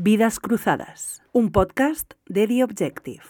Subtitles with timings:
[0.00, 3.24] Vidas Cruzadas, un podcast de The Objective.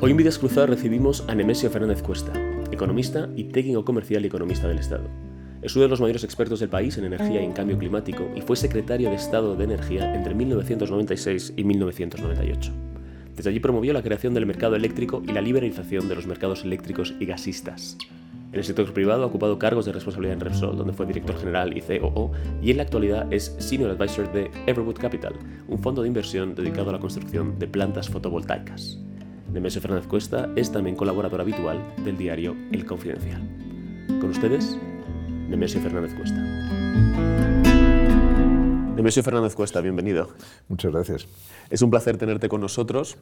[0.00, 2.32] Hoy en Vidas Cruzadas recibimos a Nemesio Fernández Cuesta,
[2.70, 5.10] economista y técnico comercial y economista del Estado.
[5.60, 8.40] Es uno de los mayores expertos del país en energía y en cambio climático y
[8.40, 12.72] fue secretario de Estado de Energía entre 1996 y 1998.
[13.34, 17.16] Desde allí promovió la creación del mercado eléctrico y la liberalización de los mercados eléctricos
[17.18, 17.98] y gasistas.
[18.50, 21.76] En el sector privado ha ocupado cargos de responsabilidad en Repsol, donde fue director general
[21.76, 25.34] y COO, y en la actualidad es Senior Advisor de Everwood Capital,
[25.68, 28.98] un fondo de inversión dedicado a la construcción de plantas fotovoltaicas.
[29.52, 33.42] Nemesio Fernández Cuesta es también colaborador habitual del diario El Confidencial.
[34.18, 34.78] Con ustedes,
[35.48, 36.42] Nemesio Fernández Cuesta.
[38.96, 40.30] Nemesio Fernández Cuesta, bienvenido.
[40.68, 41.28] Muchas gracias.
[41.68, 43.18] Es un placer tenerte con nosotros.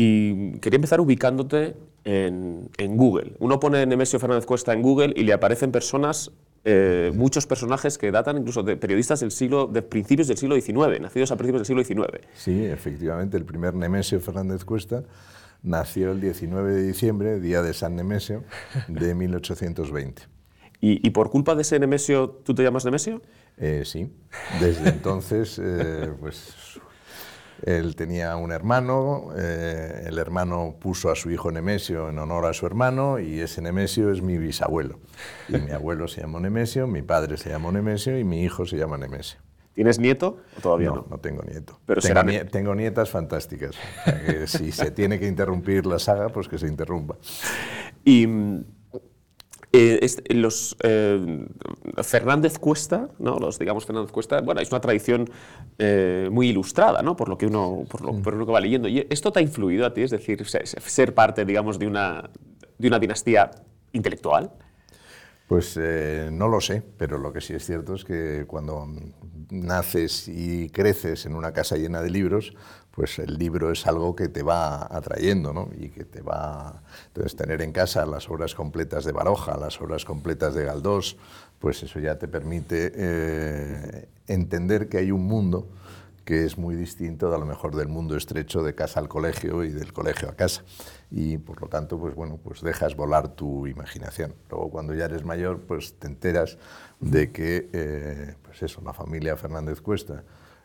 [0.00, 3.32] Y quería empezar ubicándote en, Google.
[3.40, 6.30] Uno pone Nemesio Fernández Cuesta en Google y le aparecen personas,
[6.64, 11.00] eh, muchos personajes que datan incluso de periodistas del siglo, de principios del siglo XIX,
[11.00, 12.24] nacidos a principios del siglo XIX.
[12.36, 15.02] Sí, efectivamente, el primer Nemesio Fernández Cuesta
[15.64, 18.44] nació el 19 de diciembre, día de San Nemesio,
[18.86, 20.22] de 1820.
[20.80, 23.20] ¿Y, por culpa de ese Nemesio, tú te llamas Nemesio?
[23.56, 24.12] Eh, sí,
[24.60, 26.78] desde entonces, eh, pues
[27.62, 32.52] él tenía un hermano, eh, el hermano puso a su hijo Nemesio en honor a
[32.52, 35.00] su hermano y ese Nemesio es mi bisabuelo.
[35.48, 38.76] Y mi abuelo se llamó Nemesio, mi padre se llamó Nemesio y mi hijo se
[38.76, 39.40] llama Nemesio.
[39.74, 41.06] ¿Tienes nieto o todavía no?
[41.08, 41.78] No, tengo nieto.
[41.86, 43.76] Pero tengo, tengo nietas fantásticas.
[44.46, 47.16] si se tiene que interrumpir la saga, pues que se interrumpa.
[48.04, 48.26] Y
[49.72, 51.46] eh, los eh,
[52.02, 53.38] Fernández Cuesta, ¿no?
[53.38, 55.28] los digamos Fernández Cuesta, bueno, es una tradición
[55.78, 57.16] eh, muy ilustrada, ¿no?
[57.16, 58.88] por lo que uno por lo, por lo, que va leyendo.
[58.88, 62.30] ¿Y esto te ha influido a ti, es decir, ser, parte, digamos, de una,
[62.78, 63.50] de una dinastía
[63.92, 64.52] intelectual?
[65.46, 65.78] Pues
[66.30, 68.86] no lo sé, pero lo que sí es cierto es que cuando
[69.50, 72.54] naces y creces en una casa llena de libros,
[72.90, 75.68] pues el libro es algo que te va atrayendo, ¿no?
[75.78, 76.82] Y que te va...
[77.06, 81.16] Entonces, tener en casa las obras completas de Baroja, las obras completas de Galdós,
[81.60, 85.68] pues eso ya te permite eh, entender que hay un mundo
[86.24, 89.70] que es muy distinto a lo mejor del mundo estrecho de casa al colegio y
[89.70, 90.62] del colegio a casa.
[91.10, 94.34] Y por lo tanto, pues bueno, pues dejas volar tu imaginación.
[94.50, 96.58] Luego cuando ya eres mayor, pues te enteras
[97.00, 100.22] de que, eh, pues eso, la familia Fernández Cuesta,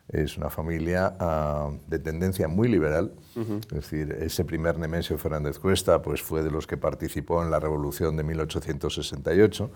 [0.08, 6.02] es una familia ah, de tendencia muy liberal, es decir, ese primer Nemesio Fernández Cuesta
[6.02, 9.70] pues, fue de los que participó en la Revolución de 1868.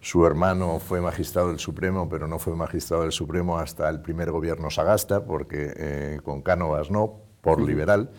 [0.00, 4.30] Su hermano fue magistrado del Supremo, pero no fue magistrado del Supremo hasta el primer
[4.30, 8.10] gobierno Sagasta, porque eh, con Cánovas no, por liberal.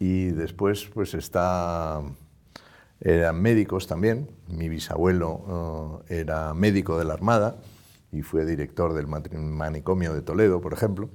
[0.00, 2.02] Y después pues está
[3.00, 4.28] eran médicos también.
[4.48, 7.56] Mi bisabuelo ah, era médico de la Armada
[8.12, 11.08] y fue director del manicomio de Toledo, por ejemplo,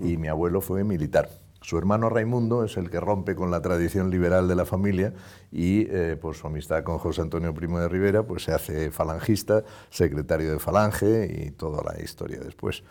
[0.00, 1.28] y mi abuelo fue militar.
[1.60, 5.12] Su hermano Raimundo es el que rompe con la tradición liberal de la familia
[5.50, 9.64] y eh, por su amistad con José Antonio Primo de Rivera pues se hace falangista,
[9.90, 12.84] secretario de Falange y toda la historia después.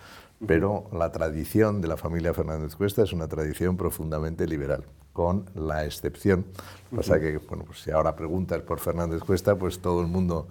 [0.45, 4.83] Pero la tradición de la familia Fernández Cuesta es una tradición profundamente liberal,
[5.13, 6.45] con la excepción.
[6.95, 10.47] Pasa que, bueno, pues si ahora preguntas por Fernández Cuesta, pues todo el mundo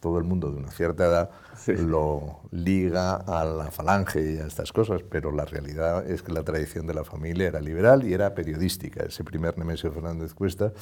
[0.00, 1.30] todo el mundo de una cierta edad
[1.66, 6.42] lo liga a la falange y a estas cosas, pero la realidad es que la
[6.42, 9.04] tradición de la familia era liberal y era periodística.
[9.04, 10.72] Ese primer Nemesio Fernández Cuesta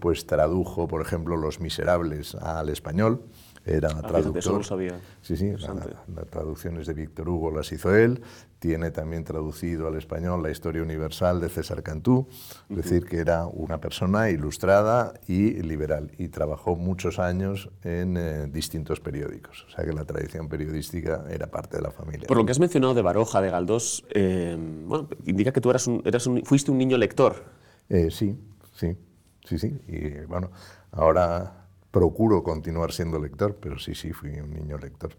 [0.00, 3.22] pues tradujo, por ejemplo, Los Miserables al español
[3.66, 4.64] era ah, traductor.
[4.64, 5.00] sabía.
[5.22, 8.22] Sí, sí, las traducciones de Víctor Hugo las hizo él.
[8.60, 12.26] Tiene también traducido al español la historia universal de César Cantú,
[12.70, 18.46] es decir, que era una persona ilustrada y liberal y trabajó muchos años en eh,
[18.46, 19.66] distintos periódicos.
[19.68, 22.26] O sea que la tradición periodística era parte de la familia.
[22.26, 25.86] Por lo que has mencionado de Baroja, de Galdós, eh, bueno, indica que tú eras
[25.86, 27.44] un, eras un, fuiste un niño lector.
[27.88, 28.34] Eh, sí,
[28.72, 28.96] sí,
[29.44, 29.78] sí, sí.
[29.86, 30.50] Y bueno,
[30.92, 35.12] ahora procuro continuar siendo lector, pero sí, sí, fui un niño lector.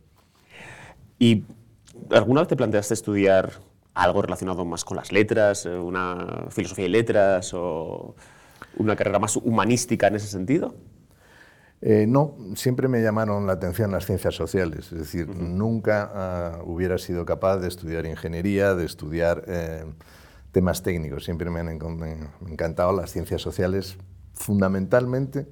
[1.20, 1.44] ¿Y
[2.12, 3.52] alguna vez te planteaste estudiar
[3.94, 8.16] algo relacionado más con las letras, eh, una filosofía y letras o
[8.78, 10.76] una carrera más humanística en ese sentido?
[11.82, 16.98] Eh, no, siempre me llamaron la atención las ciencias sociales, es decir, nunca ah, hubiera
[16.98, 19.86] sido capaz de estudiar ingeniería, de estudiar eh,
[20.52, 23.96] temas técnicos, siempre me han encantado las ciencias sociales
[24.34, 25.48] fundamentalmente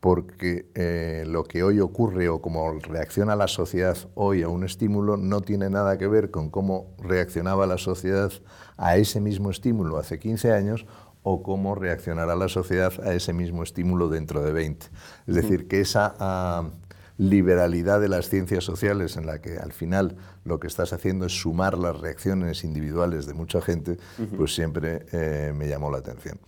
[0.00, 5.16] porque eh, lo que hoy ocurre o cómo reacciona la sociedad hoy a un estímulo
[5.16, 8.30] no tiene nada que ver con cómo reaccionaba la sociedad
[8.76, 10.86] a ese mismo estímulo hace 15 años
[11.22, 14.86] o cómo reaccionará la sociedad a ese mismo estímulo dentro de 20.
[15.26, 16.70] Es decir, que esa ah,
[17.18, 21.40] liberalidad de las ciencias sociales en la que al final lo que estás haciendo es
[21.40, 23.98] sumar las reacciones individuales de mucha gente,
[24.36, 26.38] pues siempre eh, me llamó la atención.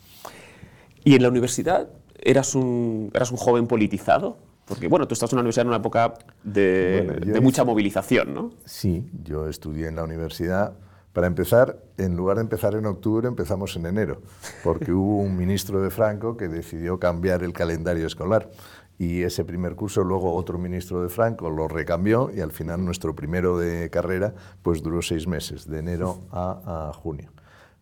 [1.04, 1.88] ¿Y en la universidad
[2.18, 4.38] eras un, eras un joven politizado?
[4.64, 6.14] Porque, bueno, tú estás en una universidad en una época
[6.44, 8.52] de, de mucha movilización, ¿no?
[8.64, 10.74] Sí, yo estudié en la universidad
[11.12, 14.22] para empezar, en lugar de empezar en octubre, empezamos en enero,
[14.62, 18.48] porque hubo un ministro de Franco que decidió cambiar el calendario escolar.
[18.96, 23.16] Y ese primer curso, luego otro ministro de Franco lo recambió y al final nuestro
[23.16, 27.32] primero de carrera pues duró seis meses, de enero a, junio.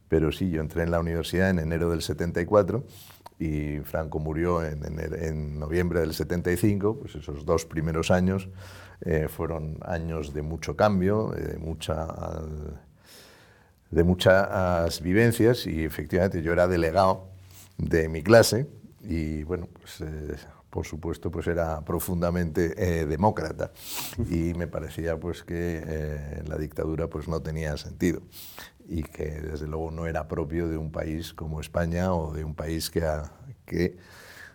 [0.08, 2.84] Pero sí, yo entré en la universidad en enero del 74
[3.40, 8.48] y Franco murió en, en, noviembre del 75, pues esos dos primeros años
[9.00, 12.06] eh, fueron años de mucho cambio, de mucha
[13.90, 17.28] de muchas vivencias y efectivamente yo era delegado
[17.78, 18.66] de mi clase
[19.02, 20.36] y bueno, pues eh,
[20.70, 23.72] por supuesto pues era profundamente eh, demócrata
[24.30, 28.20] y me parecía pues que eh, la dictadura pues no tenía sentido
[28.86, 32.54] y que desde luego no era propio de un país como España o de un
[32.54, 33.02] país que,
[33.64, 33.96] que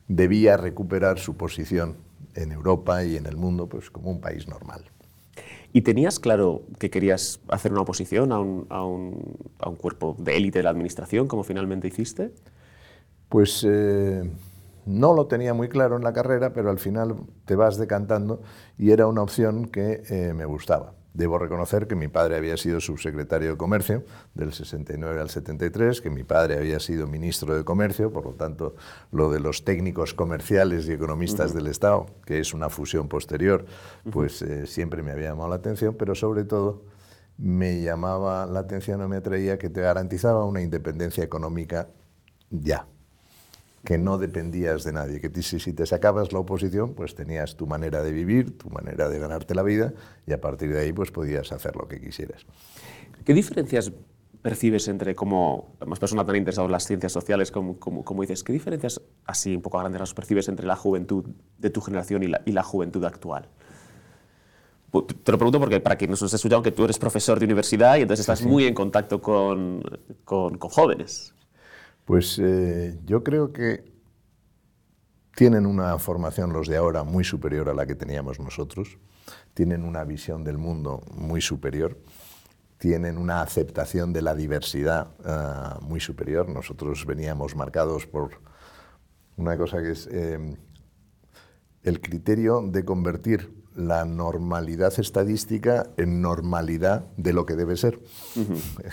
[0.07, 1.97] debía recuperar su posición
[2.35, 4.92] en Europa y en el mundo pues como un país normal.
[5.73, 10.15] ¿Y tenías claro que querías hacer una oposición a un, a un, a un cuerpo
[10.19, 12.31] de élite de la administración, como finalmente hiciste?
[13.29, 14.29] Pues eh,
[14.85, 17.15] no lo tenía muy claro en la carrera, pero al final
[17.45, 18.41] te vas decantando
[18.77, 20.93] y era una opción que eh, me gustaba.
[21.13, 26.09] Debo reconocer que mi padre había sido subsecretario de Comercio del 69 al 73, que
[26.09, 28.75] mi padre había sido ministro de Comercio, por lo tanto,
[29.11, 33.65] lo de los técnicos comerciales y economistas del Estado, que es una fusión posterior,
[34.11, 36.83] pues eh, siempre me había llamado la atención, pero sobre todo
[37.37, 41.89] me llamaba la atención o me atraía que te garantizaba una independencia económica
[42.49, 42.87] ya
[43.83, 48.01] que no dependías de nadie, que si te sacabas la oposición, pues tenías tu manera
[48.01, 49.93] de vivir, tu manera de ganarte la vida
[50.25, 52.45] y a partir de ahí pues podías hacer lo que quisieras.
[53.25, 53.91] ¿Qué diferencias
[54.41, 58.53] percibes entre, como más persona tan interesada en las ciencias sociales, como, como, dices, qué
[58.53, 61.25] diferencias así un poco a grandes rasgos percibes entre la juventud
[61.57, 63.47] de tu generación y la, y la juventud actual?
[64.91, 67.97] Te lo pregunto porque para quien nos esté escuchando, que tú eres profesor de universidad
[67.97, 69.81] y entonces estás muy en contacto con,
[70.23, 71.33] con, con jóvenes.
[72.05, 73.93] Pues eh, yo creo que
[75.35, 78.97] tienen una formación los de ahora muy superior a la que teníamos nosotros,
[79.53, 81.97] tienen una visión del mundo muy superior,
[82.77, 86.49] tienen una aceptación de la diversidad eh, muy superior.
[86.49, 88.41] Nosotros veníamos marcados por
[89.37, 90.57] una cosa que es eh,
[91.83, 97.99] el criterio de convertir la normalidad estadística en normalidad de lo que debe ser,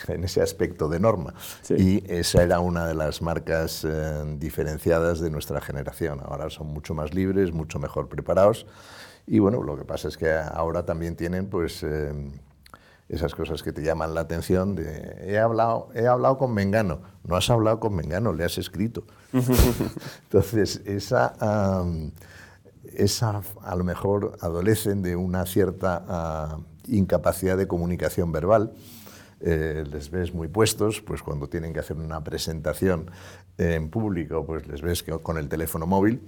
[0.08, 1.34] en ese aspecto de norma.
[1.68, 6.20] Y esa era una de las marcas eh, diferenciadas de nuestra generación.
[6.24, 8.66] Ahora son mucho más libres, mucho mejor preparados.
[9.26, 12.12] Y bueno, lo que pasa es que ahora también tienen pues eh,
[13.08, 17.00] esas cosas que te llaman la atención de he hablado, he hablado con Mengano.
[17.24, 19.04] No has hablado con Mengano, le has escrito.
[20.24, 21.34] Entonces, esa
[22.84, 28.72] esa a lo mejor adolecen de una cierta ah, incapacidad de comunicación verbal.
[29.40, 33.10] Eh, les ves muy puestos, pues cuando tienen que hacer una presentación
[33.56, 36.20] en público, pues les ves que con el teléfono móvil,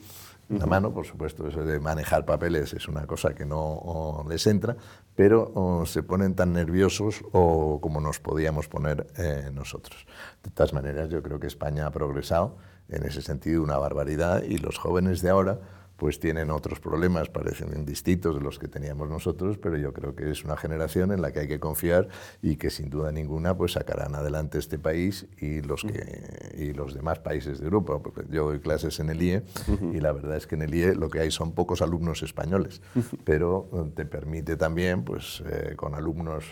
[0.53, 4.47] en la mano, por supuesto, eso de manejar papeles es una cosa que no les
[4.47, 4.77] entra,
[5.15, 10.07] pero se ponen tan nerviosos o como nos podíamos poner eh, nosotros.
[10.43, 12.57] De todas maneras, yo creo que España ha progresado
[12.91, 15.59] en ese sentido una barbaridad y los jóvenes de ahora
[16.03, 20.33] pues tienen otros problemas, parecen distintos de los que teníamos nosotros, pero yo creo que
[20.33, 22.09] es una generación en la que hay que confiar
[22.43, 26.93] y que sin duda ninguna pues sacarán adelante este país y los, que, y los
[26.95, 28.01] demás países de Europa.
[28.03, 29.45] Porque yo doy clases en el IE
[29.93, 32.83] y la verdad es que en el IE lo que hay son pocos alumnos españoles,
[33.23, 36.43] pero te permite también, pues eh, con alumnos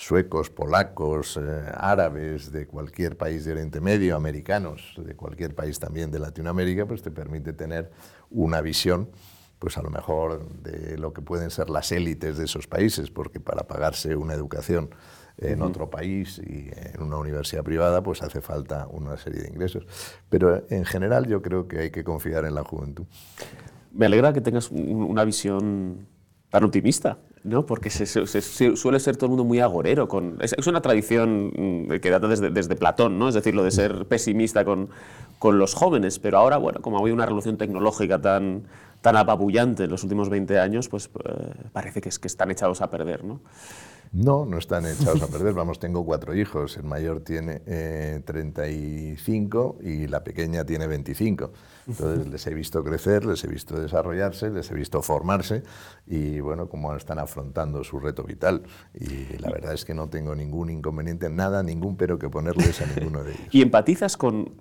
[0.00, 6.10] suecos, polacos, eh, árabes, de cualquier país de Oriente Medio, americanos, de cualquier país también
[6.10, 7.90] de Latinoamérica, pues te permite tener
[8.30, 9.10] una visión,
[9.58, 13.40] pues a lo mejor de lo que pueden ser las élites de esos países, porque
[13.40, 14.88] para pagarse una educación
[15.36, 19.86] en otro país y en una universidad privada, pues hace falta una serie de ingresos.
[20.30, 23.04] Pero en general yo creo que hay que confiar en la juventud.
[23.92, 26.06] Me alegra que tengas una visión
[26.50, 27.64] tan optimista, ¿no?
[27.64, 28.06] porque se,
[28.76, 30.08] suele ser todo el mundo muy agorero.
[30.08, 33.28] Con, es, una tradición mm, que data desde, desde, Platón, ¿no?
[33.28, 34.90] es decir, lo de ser pesimista con,
[35.38, 38.64] con los jóvenes, pero ahora, bueno, como ha habido una revolución tecnológica tan,
[39.00, 42.80] tan apabullante en los últimos 20 años, pues eh, parece que, es, que están echados
[42.82, 43.24] a perder.
[43.24, 43.40] ¿no?
[44.12, 45.54] No, no están echados a perder.
[45.54, 46.76] Vamos, tengo cuatro hijos.
[46.76, 47.60] El mayor tiene
[48.24, 51.52] 35 y la pequeña tiene 25.
[51.86, 55.62] Entonces les he visto crecer, les he visto desarrollarse, les he visto formarse
[56.06, 58.62] y bueno, cómo están afrontando su reto vital.
[58.94, 62.86] Y la verdad es que no tengo ningún inconveniente, nada, ningún pero que ponerles a
[62.86, 63.48] ninguno de ellos.
[63.52, 64.54] ¿Y empatizas con,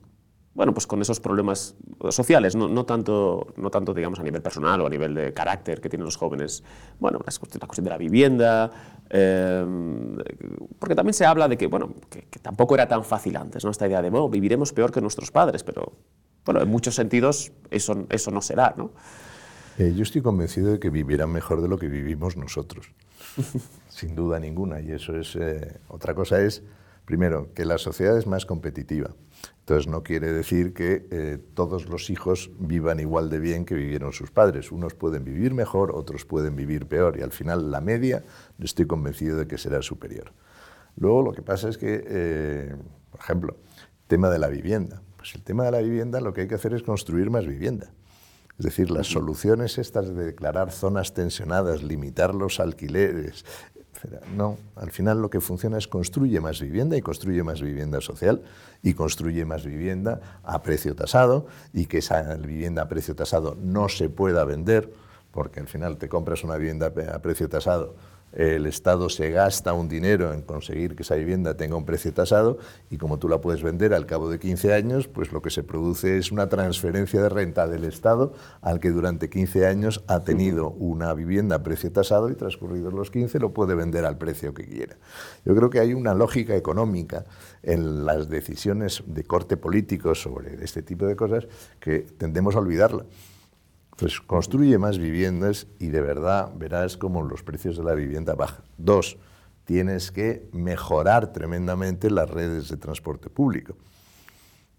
[0.59, 1.73] bueno, pues con esos problemas
[2.09, 5.79] sociales, no, no, tanto, no tanto, digamos, a nivel personal o a nivel de carácter
[5.79, 6.65] que tienen los jóvenes.
[6.99, 7.31] Bueno, la
[7.65, 8.69] cuestión, de la vivienda,
[9.09, 10.17] em,
[10.77, 13.71] porque también se habla de que, bueno, que, tampoco era tan fácil antes, ¿no?
[13.71, 15.93] Esta idea de, bueno, viviremos peor que nuestros padres, pero,
[16.43, 18.91] bueno, en muchos sentidos eso, eso no será, ¿no?
[19.77, 22.91] Eh, yo estoy convencido de que vivirán mejor de lo que vivimos nosotros,
[23.87, 26.63] sin duda ninguna, y eso es, eh, otra cosa es,
[27.05, 29.11] primero, que la sociedad es más competitiva.
[29.69, 34.13] Entonces no quiere decir que eh, todos los hijos vivan igual de bien que vivieron
[34.13, 34.71] sus padres.
[34.71, 38.23] Unos pueden vivir mejor, otros pueden vivir peor y al final la media
[38.57, 40.33] estoy convencido de que será superior.
[40.95, 42.75] Luego lo que pasa es que, eh,
[43.11, 43.57] por ejemplo,
[44.07, 45.03] tema de la vivienda.
[45.17, 47.91] Pues el tema de la vivienda lo que hay que hacer es construir más vivienda.
[48.57, 53.45] Es decir, las soluciones estas de declarar zonas tensionadas, limitar los alquileres,
[54.35, 58.41] no, al final lo que funciona es construye más vivienda y construye más vivienda social
[58.81, 63.89] y construye más vivienda a precio tasado y que esa vivienda a precio tasado no
[63.89, 64.91] se pueda vender
[65.31, 67.95] porque al final te compras una vivienda a precio tasado
[68.33, 72.57] el Estado se gasta un dinero en conseguir que esa vivienda tenga un precio tasado
[72.89, 75.63] y como tú la puedes vender al cabo de 15 años, pues lo que se
[75.63, 80.69] produce es una transferencia de renta del Estado al que durante 15 años ha tenido
[80.71, 84.65] una vivienda a precio tasado y transcurridos los 15 lo puede vender al precio que
[84.65, 84.98] quiera.
[85.45, 87.25] Yo creo que hay una lógica económica
[87.63, 91.48] en las decisiones de corte político sobre este tipo de cosas
[91.79, 93.05] que tendemos a olvidarla.
[93.99, 98.63] Pues construye más viviendas y de verdad verás cómo los precios de la vivienda bajan.
[98.77, 99.17] Dos,
[99.65, 103.75] tienes que mejorar tremendamente las redes de transporte público.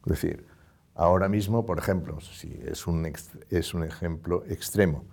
[0.07, 0.47] Es decir,
[0.95, 3.13] ahora mismo, por ejemplo, si es un,
[3.51, 5.05] es un ejemplo extremo,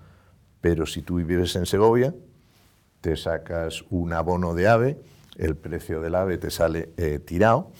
[0.62, 2.16] pero si tú vives en Segovia,
[3.02, 5.02] te sacas un abono de AVE,
[5.36, 7.74] el precio del AVE te sale eh, tirado,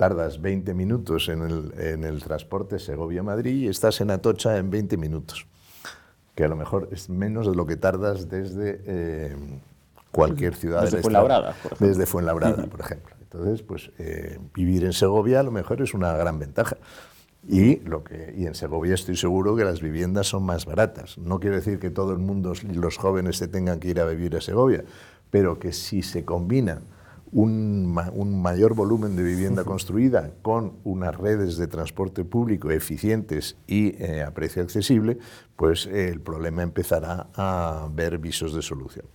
[0.00, 5.46] tardas 20 minutos en el, transporte Segovia-Madrid y estás en Atocha en 20 minutos,
[6.34, 9.36] que a lo mejor es menos de lo que tardas desde eh,
[10.10, 11.86] cualquier ciudad desde Fuenlabrada, por ejemplo.
[11.86, 13.14] Desde Fuenlabrada, por ejemplo.
[13.20, 16.78] Entonces, pues eh, vivir en Segovia a lo mejor es una gran ventaja.
[17.46, 21.18] Y, lo que, y en Segovia estoy seguro que las viviendas son más baratas.
[21.18, 24.34] No quiere decir que todo el mundo, los jóvenes, se tengan que ir a vivir
[24.34, 24.82] a Segovia,
[25.30, 26.80] pero que si se combina
[27.32, 34.22] un, mayor volumen de vivienda construida con unas redes de transporte público eficientes y eh,
[34.22, 35.18] a precio accesible,
[35.56, 39.06] pues eh, el problema empezará a ver visos de solución.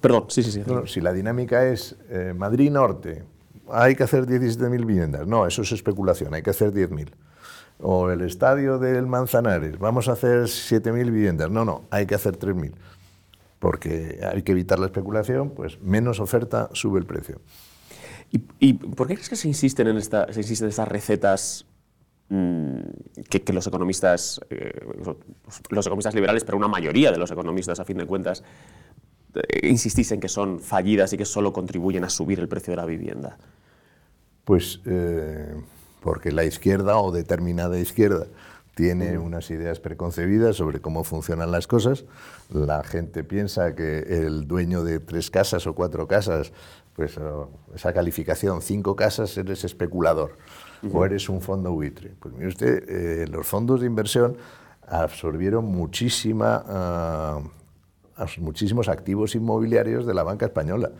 [0.00, 0.62] perdón, sí, sí, sí.
[0.86, 3.24] si la dinámica es eh, Madrid Norte,
[3.68, 7.10] hay que hacer 17.000 viviendas, no, eso es especulación, hay que hacer 10.000.
[7.78, 12.38] O el estadio del Manzanares, vamos a hacer 7.000 viviendas, no, no, hay que hacer
[12.38, 12.72] 3.000
[13.66, 17.40] porque hay que evitar la especulación, pues menos oferta sube el precio.
[18.30, 21.66] ¿Y, por qué crees que se insisten en, esta, se insisten estas recetas
[22.28, 22.78] mm,
[23.28, 24.70] que, los economistas, eh,
[25.70, 28.44] los economistas liberales, pero una mayoría de los economistas, a fin de cuentas,
[29.34, 32.76] eh, insistís en que son fallidas y que solo contribuyen a subir el precio de
[32.76, 33.36] la vivienda?
[34.44, 35.56] Pues eh,
[36.02, 38.28] porque la izquierda o determinada izquierda
[38.76, 42.04] tiene unas ideas preconcebidas sobre cómo funcionan las cosas.
[42.52, 46.52] La gente piensa que el dueño de tres casas o cuatro casas,
[46.94, 47.18] pues
[47.74, 50.36] esa calificación, cinco casas, eres especulador
[50.92, 52.12] o eres un fondo buitre.
[52.20, 54.36] Pues mire usted, eh, los fondos de inversión
[54.86, 57.40] absorbieron muchísima, ah,
[58.36, 60.90] muchísimos activos inmobiliarios de la banca española.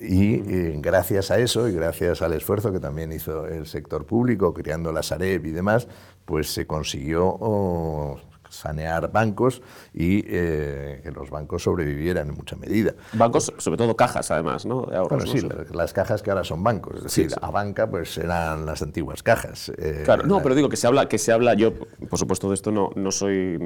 [0.00, 4.54] Y eh, gracias a eso y gracias al esfuerzo que también hizo el sector público,
[4.54, 5.86] creando la Sareb y demás,
[6.24, 8.18] pues se consiguió oh,
[8.52, 9.62] sanear bancos
[9.94, 12.94] y eh, que los bancos sobrevivieran en mucha medida.
[13.14, 14.82] Bancos, sobre todo cajas, además, ¿no?
[15.08, 15.40] bueno, sí,
[15.72, 16.96] las cajas que ahora son bancos.
[16.96, 19.72] Es decir, la banca pues eran las antiguas cajas.
[19.78, 22.54] Eh, claro, no, pero digo que se habla, que se habla, yo por supuesto de
[22.54, 23.58] esto no, no soy,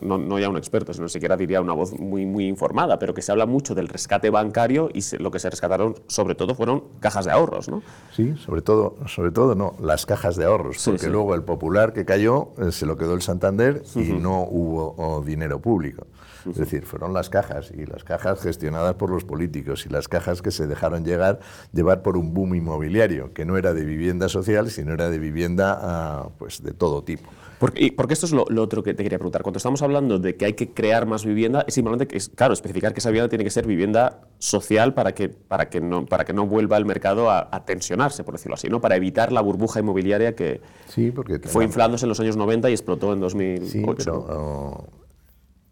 [0.00, 3.22] no, no ya un experto, sino siquiera diría una voz muy, muy informada, pero que
[3.22, 7.24] se habla mucho del rescate bancario y lo que se rescataron sobre todo fueron cajas
[7.24, 7.82] de ahorros, ¿no?
[8.14, 12.04] Sí, sobre todo, sobre todo no, las cajas de ahorros, porque luego el popular que
[12.04, 16.06] cayó eh, se lo quedó el Santander y no hubo dinero público.
[16.48, 20.42] Es decir, fueron las cajas y las cajas gestionadas por los políticos y las cajas
[20.42, 21.40] que se dejaron llegar,
[21.72, 25.78] llevar por un boom inmobiliario, que no era de vivienda social, sino era de vivienda
[25.80, 27.28] ah, pues, de todo tipo.
[27.60, 29.42] Porque, porque esto es lo, otro que te quería preguntar.
[29.42, 32.54] Cuando estamos hablando de que hay que crear más vivienda, es importante, que, es, claro,
[32.54, 36.24] especificar que esa vivienda tiene que ser vivienda social para que, para que, no, para
[36.24, 38.80] que no vuelva el mercado a, tensionarse, por decirlo así, ¿no?
[38.80, 42.72] para evitar la burbuja inmobiliaria que, sí, porque fue inflándose en los años 90 y
[42.72, 43.66] explotó en 2008.
[43.66, 44.99] Sí, pero oh,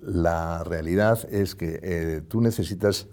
[0.00, 3.09] la realidad es que eh, tú necesitas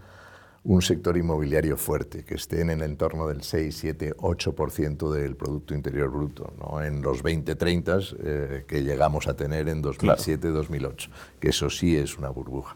[0.66, 5.76] un sector inmobiliario fuerte, que esté en el entorno del 6, 7, 8% del Producto
[5.76, 11.12] Interior Bruto, no en los 20, 30 eh, que llegamos a tener en 2007, 2008,
[11.40, 12.76] que eso sí es una burbuja.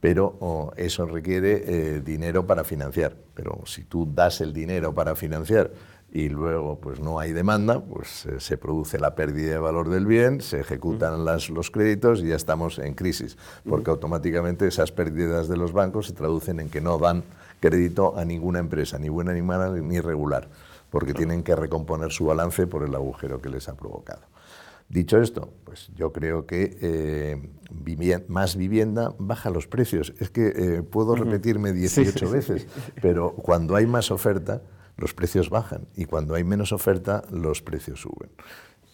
[0.00, 3.16] Pero oh, eso requiere eh, dinero para financiar.
[3.34, 5.70] Pero si tú das el dinero para financiar
[6.12, 10.40] y luego pues no hay demanda, pues se produce la pérdida de valor del bien,
[10.40, 13.36] se ejecutan las, los créditos y ya estamos en crisis,
[13.68, 17.24] porque automáticamente esas pérdidas de los bancos se traducen en que no dan
[17.60, 20.48] crédito a ninguna empresa, ni buena ni mala ni regular,
[20.90, 24.22] porque tienen que recomponer su balance por el agujero que les ha provocado.
[24.88, 30.14] Dicho esto, pues yo creo que eh, más vivienda baja los precios.
[30.20, 32.66] Es que eh, puedo repetirme 18 veces,
[33.02, 34.62] pero cuando hay más oferta,
[34.96, 38.30] los precios bajan y cuando hay menos oferta, los precios suben.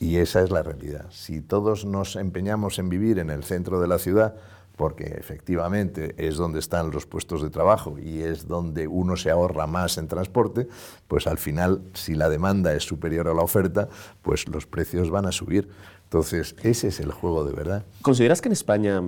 [0.00, 1.06] Y esa es la realidad.
[1.10, 4.34] Si todos nos empeñamos en vivir en el centro de la ciudad,
[4.76, 9.66] porque efectivamente es donde están los puestos de trabajo y es donde uno se ahorra
[9.66, 10.66] más en transporte,
[11.06, 13.88] pues al final, si la demanda es superior a la oferta,
[14.22, 15.68] pues los precios van a subir.
[16.04, 17.84] Entonces, ese es el juego de verdad.
[18.02, 19.02] ¿Consideras que en España,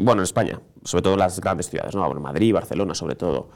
[0.00, 2.08] bueno, en España, sobre todo las grandes ciudades, ¿no?
[2.14, 3.50] Madrid, Barcelona sobre todo,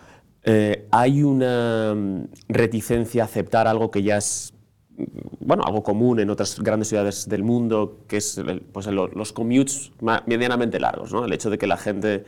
[0.45, 4.55] eh, hay una mm, reticencia a aceptar algo que ya es
[4.97, 5.05] mm,
[5.41, 8.41] bueno, algo común en otras grandes ciudades del mundo, que es
[8.73, 9.93] pues, los commutes
[10.27, 11.25] medianamente largos, ¿no?
[11.25, 12.25] El hecho de que la gente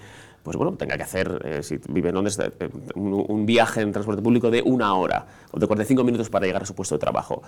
[0.47, 4.23] pues bueno, tenga que hacer, eh, si vive en Londres, eh, un, viaje en transporte
[4.23, 7.43] público de una hora o de 45 minutos para llegar a su puesto de trabajo.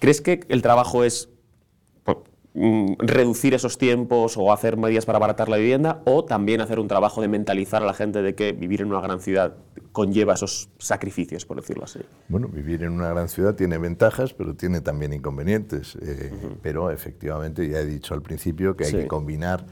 [0.00, 1.28] ¿Crees que el trabajo es
[2.54, 6.86] Mm, reducir esos tiempos o hacer medidas para abaratar la vivienda o también hacer un
[6.86, 9.54] trabajo de mentalizar a la gente de que vivir en una gran ciudad
[9.92, 12.00] conlleva esos sacrificios, por decirlo así.
[12.28, 15.96] Bueno, vivir en una gran ciudad tiene ventajas, pero tiene también inconvenientes.
[16.02, 16.30] Eh,
[16.60, 19.64] pero efectivamente, ya he dicho al principio que hay que combinar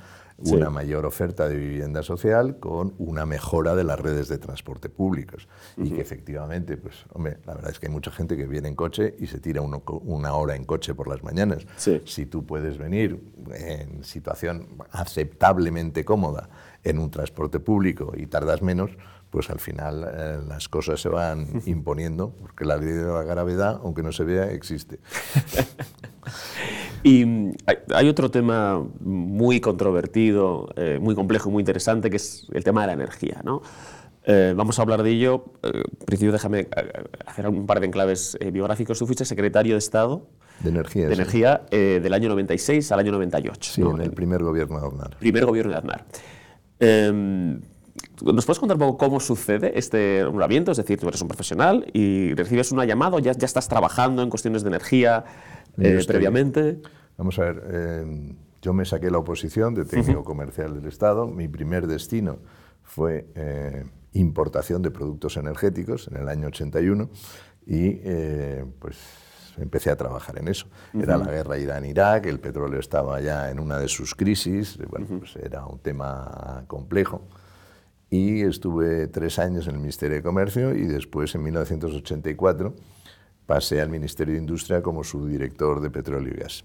[0.47, 5.49] una mayor oferta de vivienda social con una mejora de las redes de transporte públicos.
[5.77, 8.75] Y que efectivamente, pues, hombre, la verdad es que hay mucha gente que viene en
[8.75, 11.67] coche y se tira una hora en coche por las mañanas.
[12.05, 13.21] Si tú puedes venir
[13.55, 16.49] en situación aceptablemente cómoda
[16.83, 18.91] en un transporte público y tardas menos,
[19.31, 23.81] pues al final eh, las cosas se van imponiendo, porque la ley de la gravedad,
[23.83, 24.99] aunque no se vea, existe.
[27.03, 27.53] y mm,
[27.95, 32.83] hay, otro tema muy controvertido, eh, muy complejo y muy interesante, que es el tema
[32.83, 33.41] de la energía.
[33.45, 33.63] ¿no?
[34.25, 35.45] Eh, vamos a hablar de ello.
[35.63, 36.69] en principio, déjame
[37.25, 38.99] hacer un par de enclaves biográficos.
[38.99, 40.27] Tú fuiste secretario de Estado
[40.59, 43.73] de Energía, de energía del año 96 al año 98.
[43.73, 45.17] Sí, en el primer gobierno de Aznar.
[45.19, 46.05] Primer gobierno de Aznar.
[48.23, 50.73] ¿Nos puedes contar un poco cómo sucede este nombramiento?
[50.73, 54.31] Es decir, tú eres un profesional y recibes una llamada, ya, ya estás trabajando en
[54.31, 55.25] cuestiones de energía
[55.79, 56.81] eh, previamente.
[57.17, 61.27] Vamos a ver, eh, yo me saqué la oposición de técnico comercial del Estado.
[61.27, 62.39] Mi primer destino
[62.83, 67.09] fue eh, importación de productos energéticos en el año 81
[67.67, 68.01] y
[68.79, 68.97] pues
[69.59, 70.67] empecé a trabajar en eso.
[70.93, 75.37] Era la guerra Irán-Irak, el petróleo estaba ya en una de sus crisis, bueno, pues
[75.37, 77.29] era un tema complejo
[78.11, 82.75] y estuve tres años en el Ministerio de Comercio y después, en 1984,
[83.47, 86.65] pasé al Ministerio de Industria como subdirector de Petróleo y Gas.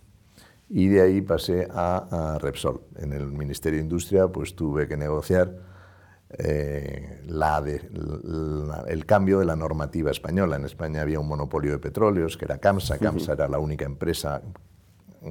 [0.70, 2.82] Y de ahí pasé a, Repsol.
[2.98, 5.56] En el Ministerio de Industria pues tuve que negociar
[6.38, 7.64] eh, la
[8.88, 10.56] el cambio de la normativa española.
[10.56, 12.98] En España había un monopolio de petróleos, que era CAMSA.
[12.98, 14.42] CAMSA era la única empresa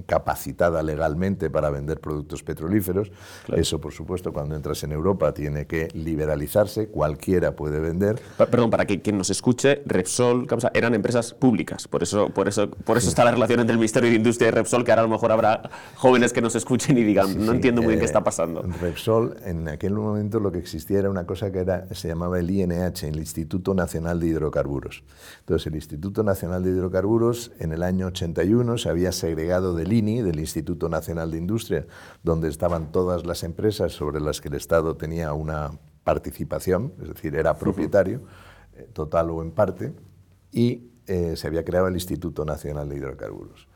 [0.02, 3.10] capacitada legalmente para vender productos petrolíferos.
[3.54, 8.20] Eso, por supuesto, cuando entras en Europa tiene que liberalizarse, cualquiera puede vender.
[8.36, 12.96] Perdón, para que quien nos escuche, Repsol, eran empresas públicas, por eso, por eso, por
[12.96, 15.10] eso está la relación entre el Ministerio de Industria y Repsol, que ahora a lo
[15.10, 18.24] mejor habrá jóvenes que nos escuchen y digan, no entiendo muy bien qué está eh,
[18.24, 18.62] pasando.
[18.80, 22.50] Repsol, en aquel momento lo que existía era una cosa que era, se llamaba el
[22.50, 25.04] INH, el Instituto Nacional de Hidrocarburos.
[25.40, 29.92] Entonces, el Instituto Nacional de Hidrocarburos, en el año 81, se había segregado de del
[29.92, 31.86] INI, del Instituto Nacional de Industria,
[32.22, 37.34] donde estaban todas las empresas sobre las que el Estado tenía una participación, es decir,
[37.36, 38.22] era propietario,
[38.74, 39.92] eh, total o en parte,
[40.50, 43.68] y eh, se había creado el Instituto Nacional de Hidrocarburos.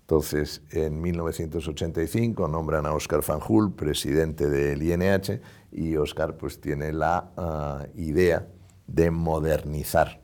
[0.00, 5.40] Entonces, en 1985 nombran a Oscar Fanjul presidente del INH
[5.72, 8.46] y Oscar pues tiene la ah, idea
[8.86, 10.20] de modernizar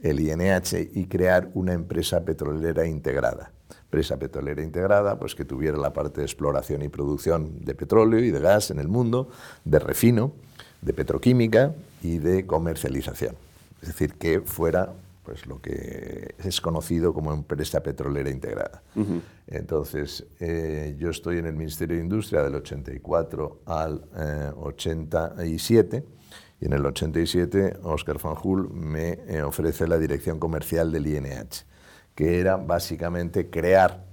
[0.00, 3.53] el INH y crear una empresa petrolera integrada.
[3.94, 8.32] Empresa petrolera integrada, pues que tuviera la parte de exploración y producción de petróleo y
[8.32, 9.28] de gas en el mundo,
[9.64, 10.32] de refino,
[10.82, 13.36] de petroquímica y de comercialización.
[13.80, 18.82] Es decir, que fuera pues lo que es conocido como empresa petrolera integrada.
[19.46, 24.02] Entonces, eh, yo estoy en el Ministerio de Industria del 84 al
[24.56, 26.04] 87 eh,
[26.60, 31.64] y en el 87 Oscar Fanjul me eh, ofrece la dirección comercial del INH,
[32.14, 34.04] que era básicamente crear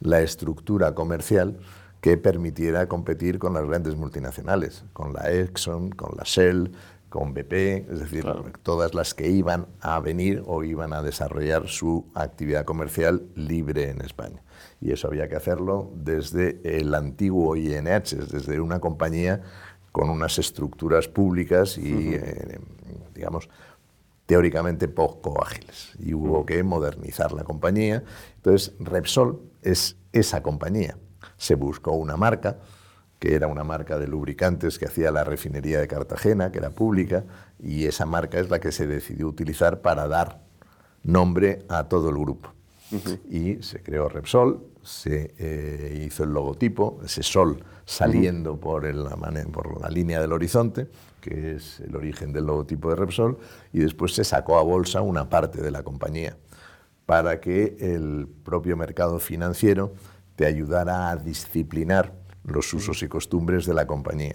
[0.00, 1.58] la estructura comercial
[2.00, 6.72] que permitiera competir con las grandes multinacionales, con la Exxon, con la Shell,
[7.08, 7.52] con BP,
[7.92, 8.24] es decir,
[8.62, 14.00] todas las que iban a venir o iban a desarrollar su actividad comercial libre en
[14.00, 14.42] España.
[14.80, 19.42] Y eso había que hacerlo desde el antiguo INH, desde una compañía
[19.92, 22.58] con unas estructuras públicas y, eh,
[23.14, 23.50] digamos,
[24.26, 25.92] teóricamente poco ágiles.
[25.98, 28.02] Y hubo que modernizar la compañía.
[28.36, 30.96] Entonces, Repsol es esa compañía.
[31.36, 32.58] Se buscó una marca,
[33.18, 37.24] que era una marca de lubricantes que hacía la refinería de Cartagena, que era pública,
[37.58, 40.42] y esa marca es la que se decidió utilizar para dar
[41.02, 42.52] nombre a todo el grupo.
[43.30, 50.20] Y se creó Repsol, se eh, hizo el logotipo, ese sol saliendo por la línea
[50.20, 50.88] del horizonte,
[51.22, 53.38] que es el origen del logotipo de Repsol,
[53.72, 56.36] y después se sacó a bolsa una parte de la compañía
[57.06, 59.94] para que el propio mercado financiero
[60.36, 62.12] te ayudara a disciplinar
[62.44, 64.34] los usos y costumbres de la compañía,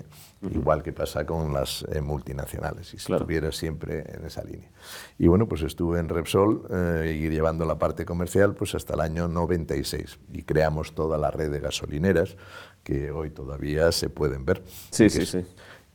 [0.50, 4.70] igual que pasa con las eh, multinacionales, y si estuviera siempre en esa línea.
[5.18, 9.02] Y bueno, pues estuve en Repsol eh, y llevando la parte comercial pues hasta el
[9.02, 12.38] año 96 y creamos toda la red de gasolineras
[12.84, 14.64] que hoy todavía se pueden ver.
[14.92, 15.46] Sí, sí, sí.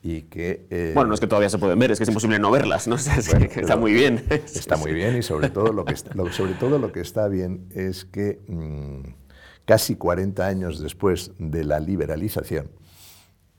[0.05, 2.37] Y que, eh, bueno, no es que todavía se pueden ver, es que es imposible
[2.37, 2.95] no verlas, ¿no?
[3.55, 4.25] está muy bien.
[4.29, 7.67] Está muy bien y sobre todo lo que está, sobre todo lo que está bien
[7.73, 8.41] es que...
[8.47, 9.23] Mm,
[9.65, 12.71] casi 40 años después de la liberalización,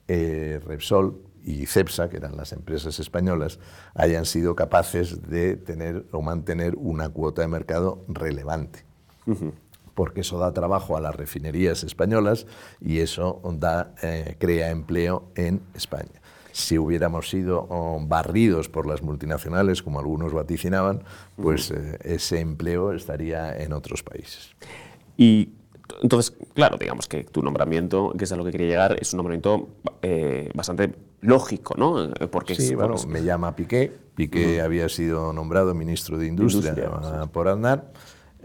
[0.08, 3.58] eh, Repsol y Cepsa, que eran las empresas españolas,
[3.94, 8.84] hayan sido capaces de tener o mantener una cuota de mercado relevante.
[9.94, 12.46] Porque eso da trabajo a las refinerías españolas
[12.80, 16.20] y eso da, eh, crea empleo en España.
[16.52, 21.02] Si hubiéramos sido oh, barridos por las multinacionales, como algunos vaticinaban,
[21.36, 24.54] pues eh, ese empleo estaría en otros países.
[25.16, 25.50] Y
[26.02, 29.18] entonces, claro, digamos que tu nombramiento, que es a lo que quería llegar, es un
[29.18, 29.68] nombramiento
[30.02, 32.10] eh, bastante lógico, ¿no?
[32.30, 33.92] Porque sí, bueno, me llama Piqué.
[34.14, 36.74] Piqué había sido nombrado ministro de Industria,
[37.32, 37.90] por Aznar.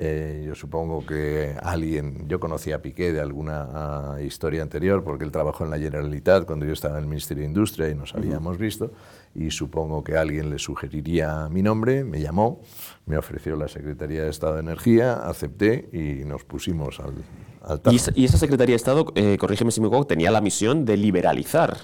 [0.02, 5.26] Eh, yo supongo que alguien, yo conocía a Piqué de alguna ah, historia anterior, porque
[5.26, 8.16] él trabajó en la Generalitat cuando yo estaba en el Ministerio de Industria y nos
[8.16, 8.94] habíamos visto,
[9.36, 12.62] y supongo que alguien le sugeriría mi nombre, me llamó,
[13.08, 17.16] me ofreció la Secretaría de Estado de Energía, acepté y nos pusimos al,
[17.62, 17.82] al
[18.16, 21.76] ¿Y, esa, Secretaría de Estado, eh, corrígeme si me equivoco, tenía la misión de liberalizar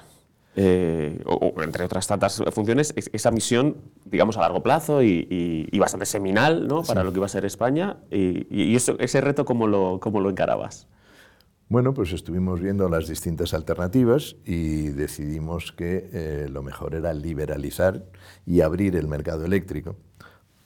[0.55, 6.67] eh, o, entre otras tantas funciones, esa misión, digamos, a largo plazo y, bastante seminal
[6.67, 6.83] ¿no?
[6.83, 7.97] para lo que iba a ser España.
[8.09, 10.87] ¿Y, ese reto cómo lo, cómo lo encarabas?
[11.67, 18.05] Bueno, pues estuvimos viendo las distintas alternativas y decidimos que eh, lo mejor era liberalizar
[18.45, 19.95] y abrir el mercado eléctrico,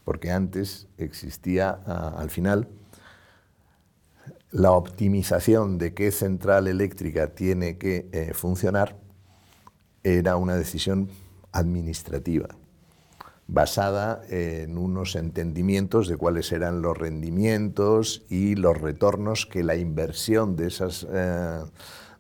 [0.04, 2.67] porque antes existía, al final,
[4.52, 8.97] la optimización de qué central eléctrica tiene que eh, funcionar
[10.03, 11.09] era una decisión
[11.51, 12.49] administrativa
[13.51, 20.55] basada en unos entendimientos de cuáles eran los rendimientos y los retornos que la inversión
[20.55, 21.63] de esas, eh,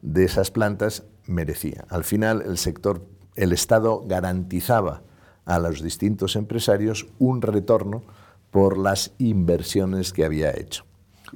[0.01, 1.85] de esas plantas merecía.
[1.89, 5.03] Al final, el sector, el Estado garantizaba
[5.45, 8.03] a los distintos empresarios un retorno
[8.49, 10.85] por las inversiones que había hecho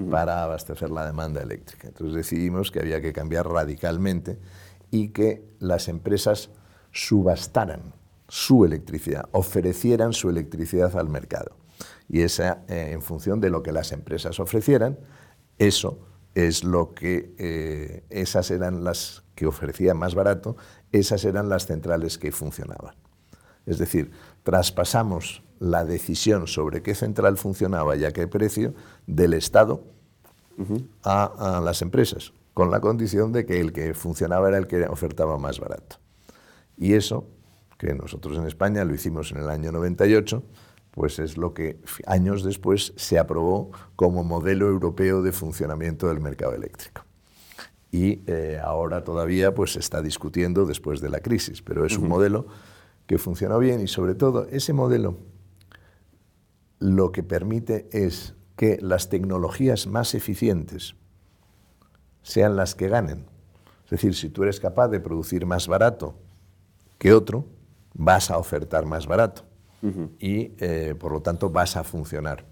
[0.10, 1.88] para abastecer la demanda eléctrica.
[1.88, 4.39] Entonces decidimos que había que cambiar radicalmente
[4.93, 6.51] y que las empresas
[6.91, 7.95] subastaran
[8.27, 11.58] su electricidad, ofrecieran su electricidad al mercado.
[12.08, 14.99] Y esa, eh, en función de lo que las empresas ofrecieran,
[15.58, 15.97] eso
[16.36, 20.58] es lo que, eh, esas eran las que ofrecían más barato,
[20.91, 22.93] esas eran las centrales que funcionaban.
[23.65, 24.12] Es decir,
[24.43, 28.75] traspasamos la decisión sobre qué central funcionaba y a qué precio
[29.08, 29.84] del Estado
[31.03, 35.37] a las empresas con la condición de que el que funcionaba era el que ofertaba
[35.37, 35.97] más barato.
[36.77, 37.27] Y eso,
[37.77, 40.43] que nosotros en España lo hicimos en el año 98,
[40.91, 46.53] pues es lo que años después se aprobó como modelo europeo de funcionamiento del mercado
[46.53, 47.03] eléctrico.
[47.91, 52.07] Y eh, ahora todavía pues, se está discutiendo después de la crisis, pero es un
[52.07, 52.47] modelo
[53.07, 55.17] que funcionó bien y sobre todo ese modelo
[56.79, 60.95] lo que permite es que las tecnologías más eficientes
[62.23, 63.25] sean las que ganen.
[63.86, 66.15] Es decir, si tú eres capaz de producir más barato
[66.97, 67.45] que otro,
[67.93, 69.43] vas a ofertar más barato
[70.17, 72.45] y eh, por lo tanto vas a funcionar.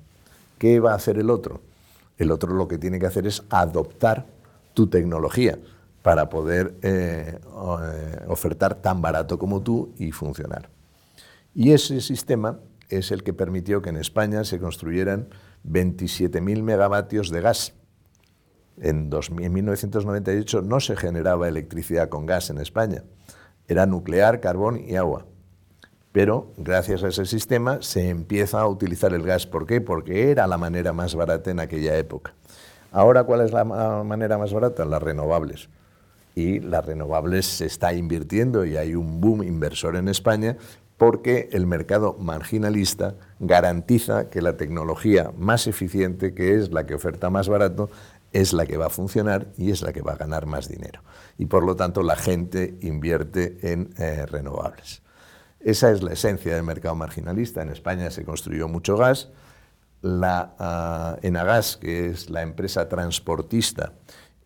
[0.57, 1.61] ¿Qué va a hacer el otro?
[2.17, 4.25] El otro lo que tiene que hacer es adoptar
[4.73, 5.57] tu tecnología
[6.01, 10.69] para poder eh, eh, ofertar tan barato como tú y funcionar.
[11.55, 15.29] Y ese sistema es el que permitió que en España se construyeran
[15.67, 17.73] 27.000 megavatios de gas.
[18.81, 23.03] En, en 1998 no se generaba electricidad con gas en España,
[23.67, 25.25] era nuclear, carbón y agua.
[26.11, 29.47] Pero gracias a ese sistema se empieza a utilizar el gas.
[29.47, 29.79] ¿Por qué?
[29.79, 32.33] Porque era la manera más barata en aquella época.
[32.91, 34.83] Ahora, ¿cuál es la manera más barata?
[34.83, 35.69] Las renovables.
[36.35, 40.57] Y las renovables se está invirtiendo y hay un boom inversor en España
[40.97, 47.29] porque el mercado marginalista garantiza que la tecnología más eficiente, que es la que oferta
[47.29, 47.89] más barato,
[48.33, 51.01] es la que va a funcionar y es la que va a ganar más dinero.
[51.37, 55.01] Y por lo tanto la gente invierte en eh, renovables.
[55.59, 57.61] Esa es la esencia del mercado marginalista.
[57.61, 59.29] En España se construyó mucho gas.
[60.01, 63.93] La uh, Enagas, que es la empresa transportista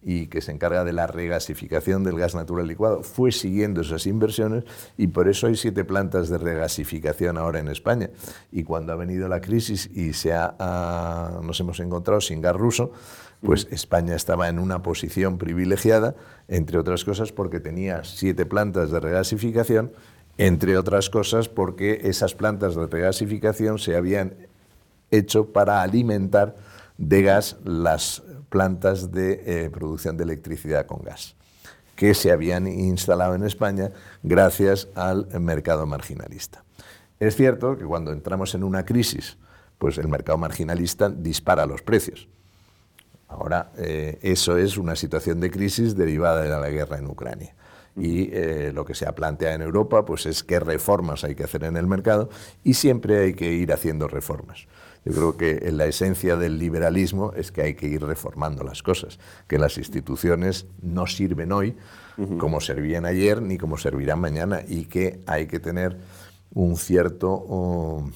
[0.08, 4.66] y que se encarga de la regasificación del gas natural licuado, fue siguiendo esas inversiones
[4.98, 8.10] y por eso hay siete plantas de regasificación ahora en España.
[8.52, 12.92] Y cuando ha venido la crisis y se ha, nos hemos encontrado sin gas ruso,
[13.46, 16.16] pues España estaba en una posición privilegiada,
[16.48, 19.92] entre otras cosas porque tenía siete plantas de regasificación
[20.38, 24.36] entre otras cosas porque esas plantas de regasificación se habían
[25.12, 26.56] hecho para alimentar
[26.98, 31.36] de gas las plantas de eh, producción de electricidad con gas,
[31.96, 33.92] que se habían instalado en España
[34.24, 36.64] gracias al mercado marginalista.
[37.20, 39.38] Es cierto que cuando entramos en una crisis,
[39.78, 42.28] pues el mercado marginalista dispara los precios.
[43.38, 47.54] Ahora, eh, eso es una situación de crisis derivada de la guerra en Ucrania.
[47.98, 51.44] Y eh, lo que se ha planteado en Europa pues es qué reformas hay que
[51.44, 52.30] hacer en el mercado
[52.64, 54.68] y siempre hay que ir haciendo reformas.
[55.06, 59.20] Yo creo que la esencia del liberalismo es que hay que ir reformando las cosas,
[59.48, 61.78] que las instituciones no sirven hoy
[62.38, 65.98] como servían ayer ni como servirán mañana y que hay que tener
[66.54, 68.10] un cierto oh,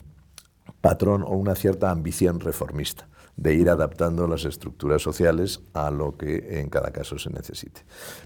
[0.81, 3.08] patrón o una cierta ambición reformista
[3.39, 7.81] de ir adaptando las estructuras sociales a lo que en cada caso se necesite.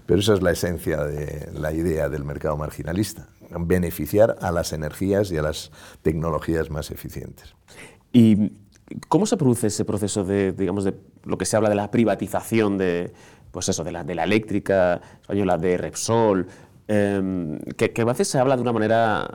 [0.06, 3.28] Pero esa es la esencia de la idea del mercado marginalista,
[3.60, 5.70] beneficiar a las energías y a las
[6.02, 7.54] tecnologías más eficientes.
[8.12, 8.54] ¿Y
[9.08, 12.76] cómo se produce ese proceso de, digamos, de lo que se habla de la privatización
[12.76, 13.12] de,
[13.52, 16.48] pues eso, de la, de la eléctrica española, de Repsol,
[16.88, 19.30] em, que, que a veces se habla de una manera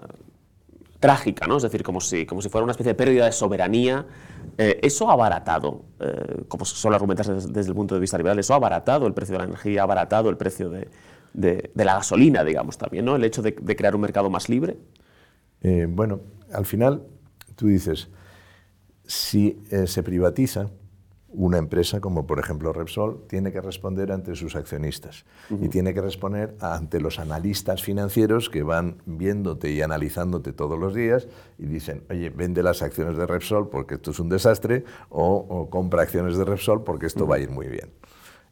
[0.99, 1.57] trágica, ¿no?
[1.57, 4.05] Es decir, como si, como si fuera una especie de pérdida de soberanía.
[4.57, 8.53] Eh, eso ha abaratado, eh, como suele argumentarse desde, el punto de vista liberal, eso
[8.53, 10.89] ha abaratado el precio de la energía, ha abaratado el precio de,
[11.33, 13.15] de, la gasolina, digamos, también, ¿no?
[13.15, 14.77] El hecho de, crear un mercado más libre.
[15.61, 16.19] Eh, bueno,
[16.53, 17.03] al final,
[17.55, 18.09] tú dices,
[19.05, 20.69] si se privatiza,
[21.31, 26.01] una empresa como por ejemplo Repsol tiene que responder ante sus accionistas y tiene que
[26.01, 32.03] responder ante los analistas financieros que van viéndote y analizándote todos los días y dicen,
[32.09, 36.45] oye, vende las acciones de Repsol porque esto es un desastre o, compra acciones de
[36.45, 37.91] Repsol porque esto va a ir muy bien.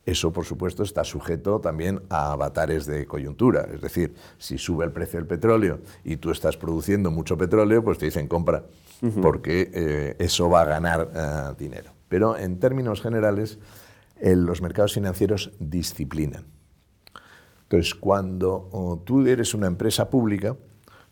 [0.05, 3.67] Eso, por supuesto, está sujeto también a avatares de coyuntura.
[3.73, 7.97] Es decir, si sube el precio del petróleo y tú estás produciendo mucho petróleo, pues
[7.97, 8.63] te dicen compra,
[9.21, 11.96] porque eh, eso va a ganar eh, dinero.
[12.09, 13.59] Pero en términos generales,
[14.21, 16.45] los mercados financieros disciplinan.
[17.63, 20.55] Entonces, cuando tú eres una empresa pública,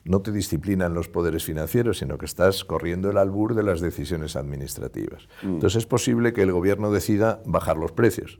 [0.05, 4.35] no te disciplinan los poderes financieros, sino que estás corriendo el albur de las decisiones
[4.35, 5.27] administrativas.
[5.41, 5.55] Mm.
[5.55, 8.39] Entonces es posible que el gobierno decida bajar los precios,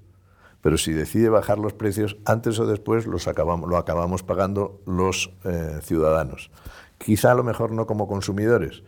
[0.61, 5.33] pero si decide bajar los precios, antes o después los acabamos, lo acabamos pagando los
[5.43, 6.51] eh, ciudadanos.
[6.99, 8.83] Quizá a lo mejor no como consumidores,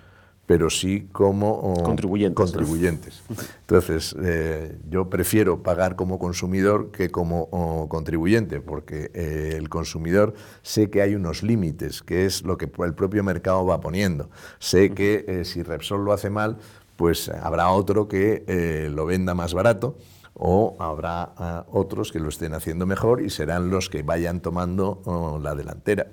[0.47, 3.21] pero sí como contribuyentes.
[3.59, 10.89] Entonces, eh, yo prefiero pagar como consumidor que como contribuyente, porque eh, el consumidor sé
[10.89, 14.29] que hay unos límites, que es lo que el propio mercado va poniendo.
[14.57, 16.57] Sé que eh, si Repsol lo hace mal,
[16.95, 19.97] pues habrá otro que lo venda más barato
[20.33, 25.01] o habrá ah, otros que lo estén haciendo mejor y serán los que vayan tomando
[25.05, 26.07] oh, la delantera.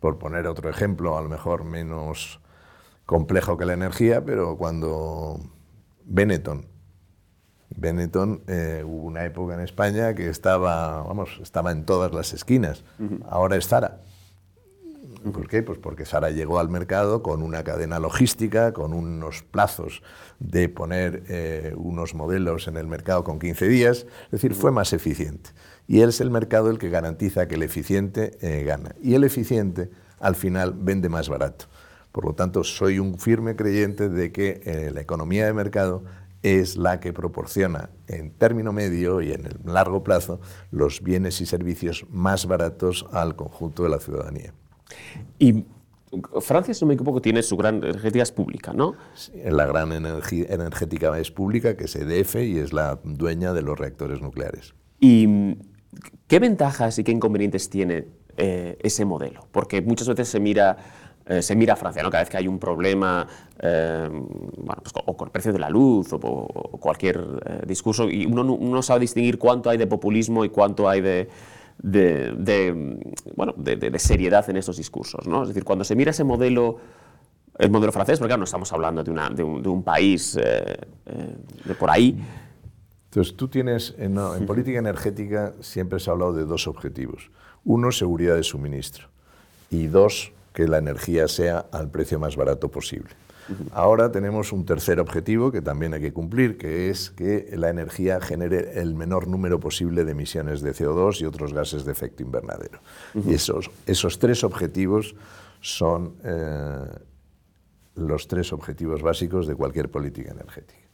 [0.00, 2.40] Por poner otro ejemplo, a lo mejor menos
[3.08, 5.40] complejo que la energía, pero cuando
[6.04, 6.66] Benetton,
[7.74, 12.84] Benetton eh, hubo una época en España que estaba, vamos, estaba en todas las esquinas.
[13.26, 14.02] Ahora es Zara.
[15.32, 15.62] ¿Por qué?
[15.62, 20.02] Pues porque Sara llegó al mercado con una cadena logística, con unos plazos
[20.38, 24.92] de poner eh, unos modelos en el mercado con 15 días, es decir, fue más
[24.92, 25.48] eficiente.
[25.86, 28.94] Y es el mercado el que garantiza que el eficiente eh, gana.
[29.02, 29.88] Y el eficiente
[30.20, 31.68] al final vende más barato.
[32.12, 36.04] Por lo tanto, soy un firme creyente de que eh, la economía de mercado
[36.42, 40.40] es la que proporciona en término medio y en el largo plazo
[40.70, 44.52] los bienes y servicios más baratos al conjunto de la ciudadanía.
[45.38, 45.64] Y
[46.40, 48.94] Francia, si no me equivoco, tiene su gran energética es pública, ¿no?
[49.44, 54.22] la gran energética es pública, que es EDF, y es la dueña de los reactores
[54.22, 54.74] nucleares.
[55.00, 55.58] ¿Y
[56.26, 58.06] qué ventajas y qué inconvenientes tiene
[58.38, 59.48] eh, ese modelo?
[59.52, 60.76] Porque muchas veces se mira...
[61.28, 62.10] Eh, se mira a Francia, ¿no?
[62.10, 63.26] Cada vez que hay un problema,
[63.60, 64.08] eh,
[64.82, 66.18] pues, o con el precio de la luz, o,
[66.80, 71.28] cualquier discurso, y uno no sabe distinguir cuánto hay de populismo y cuánto hay de,
[73.36, 75.26] bueno, de, seriedad en esos discursos.
[75.26, 75.42] ¿no?
[75.42, 76.78] Es decir, cuando se mira ese modelo,
[77.58, 81.74] el modelo francés, porque no estamos hablando de, una, de, un, país eh, eh, de
[81.74, 82.18] por ahí.
[83.06, 87.30] Entonces, tú tienes, en, en política energética siempre se ha hablado de dos objetivos.
[87.64, 89.08] Uno, seguridad de suministro.
[89.70, 93.10] Y dos, que la energía sea al precio más barato posible.
[93.70, 98.20] Ahora tenemos un tercer objetivo que también hay que cumplir, que es que la energía
[98.20, 102.80] genere el menor número posible de emisiones de CO2 y otros gases de efecto invernadero.
[103.14, 105.14] Y esos, esos tres objetivos
[105.60, 106.88] son eh,
[107.94, 110.87] los tres objetivos básicos de cualquier política energética.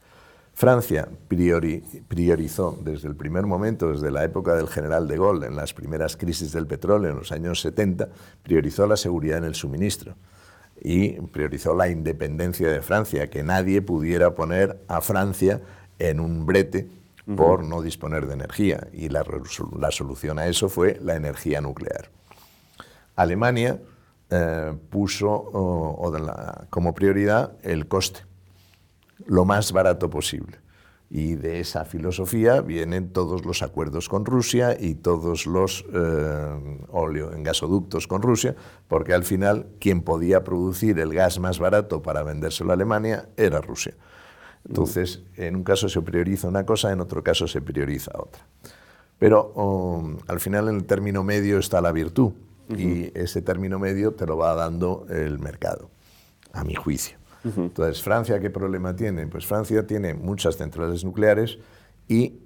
[0.55, 5.73] Francia priorizó desde el primer momento, desde la época del general de Gaulle, en las
[5.73, 8.07] primeras crisis del petróleo en los años 70,
[8.41, 10.15] priorizó la seguridad en el suministro
[10.81, 15.59] y priorizó la independencia de Francia, que nadie pudiera poner a Francia
[15.99, 16.87] en un brete
[17.35, 18.87] por no disponer de energía.
[18.93, 19.25] Y la,
[19.91, 22.09] solución a eso fue la energía nuclear.
[23.17, 23.81] Alemania
[24.29, 25.51] eh, puso
[26.69, 28.21] como prioridad el coste,
[29.25, 30.57] lo más barato posible.
[31.09, 37.31] Y de esa filosofía vienen todos los acuerdos con Rusia y todos los eh, óleo
[37.31, 38.55] en gasoductos con Rusia,
[38.87, 43.61] porque al final quien podía producir el gas más barato para vendérselo a Alemania era
[43.61, 43.93] Rusia.
[44.67, 48.43] Entonces, en un caso se prioriza una cosa, en otro caso se prioriza otra.
[49.19, 52.33] Pero um, al final en el término medio está la virtud
[52.75, 55.89] y ese término medio te lo va dando el mercado,
[56.51, 57.17] a mi juicio.
[57.45, 59.27] Entonces, ¿Francia qué problema tiene?
[59.27, 61.59] Pues Francia tiene muchas centrales nucleares
[62.07, 62.39] y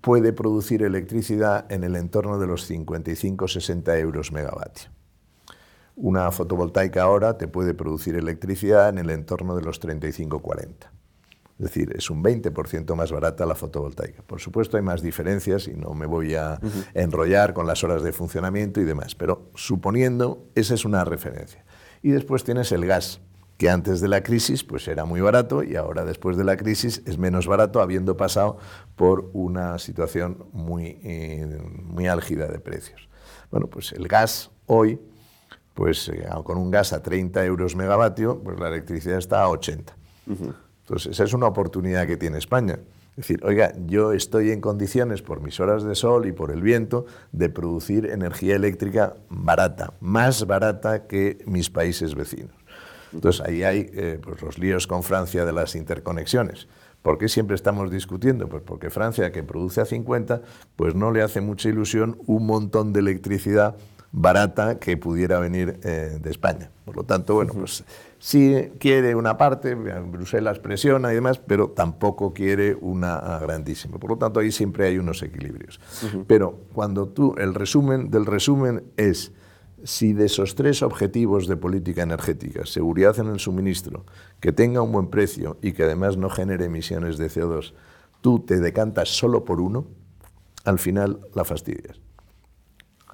[0.00, 4.90] puede producir electricidad en el entorno de los 55-60 euros megavatio.
[5.96, 10.74] Una fotovoltaica ahora te puede producir electricidad en el entorno de los 35-40.
[11.58, 14.22] Es decir, es un 20% más barata la fotovoltaica.
[14.22, 16.58] Por supuesto hay más diferencias y no me voy a
[16.94, 21.62] enrollar con las horas de funcionamiento y demás, pero suponiendo, esa es una referencia.
[22.02, 23.20] Y después tienes el gas
[23.60, 27.02] que antes de la crisis pues era muy barato y ahora después de la crisis
[27.04, 28.56] es menos barato habiendo pasado
[28.96, 33.06] por una situación muy, eh, muy álgida de precios.
[33.50, 34.98] Bueno, pues el gas hoy,
[35.74, 39.94] pues eh, con un gas a 30 euros megavatio, pues la electricidad está a 80.
[40.26, 42.78] Entonces esa es una oportunidad que tiene España.
[43.10, 46.62] Es decir, oiga, yo estoy en condiciones por mis horas de sol y por el
[46.62, 52.59] viento de producir energía eléctrica barata, más barata que mis países vecinos.
[53.12, 56.68] Entonces ahí hay eh, pues, los líos con Francia de las interconexiones.
[57.02, 58.48] ¿Por qué siempre estamos discutiendo?
[58.48, 60.42] Pues porque Francia, que produce a 50,
[60.76, 63.76] pues no le hace mucha ilusión un montón de electricidad
[64.12, 66.70] barata que pudiera venir eh, de España.
[66.84, 67.84] Por lo tanto, bueno, pues
[68.18, 73.98] sí quiere una parte, Bruselas presiona y demás, pero tampoco quiere una grandísima.
[73.98, 75.80] Por lo tanto, ahí siempre hay unos equilibrios.
[76.26, 79.32] Pero cuando tú, el resumen del resumen es
[79.84, 84.04] si de esos tres objetivos de política energética, seguridad en el suministro,
[84.40, 87.72] que tenga un buen precio y que además no genere emisiones de CO2,
[88.20, 89.86] tú te decantas solo por uno,
[90.64, 92.00] al final la fastidias.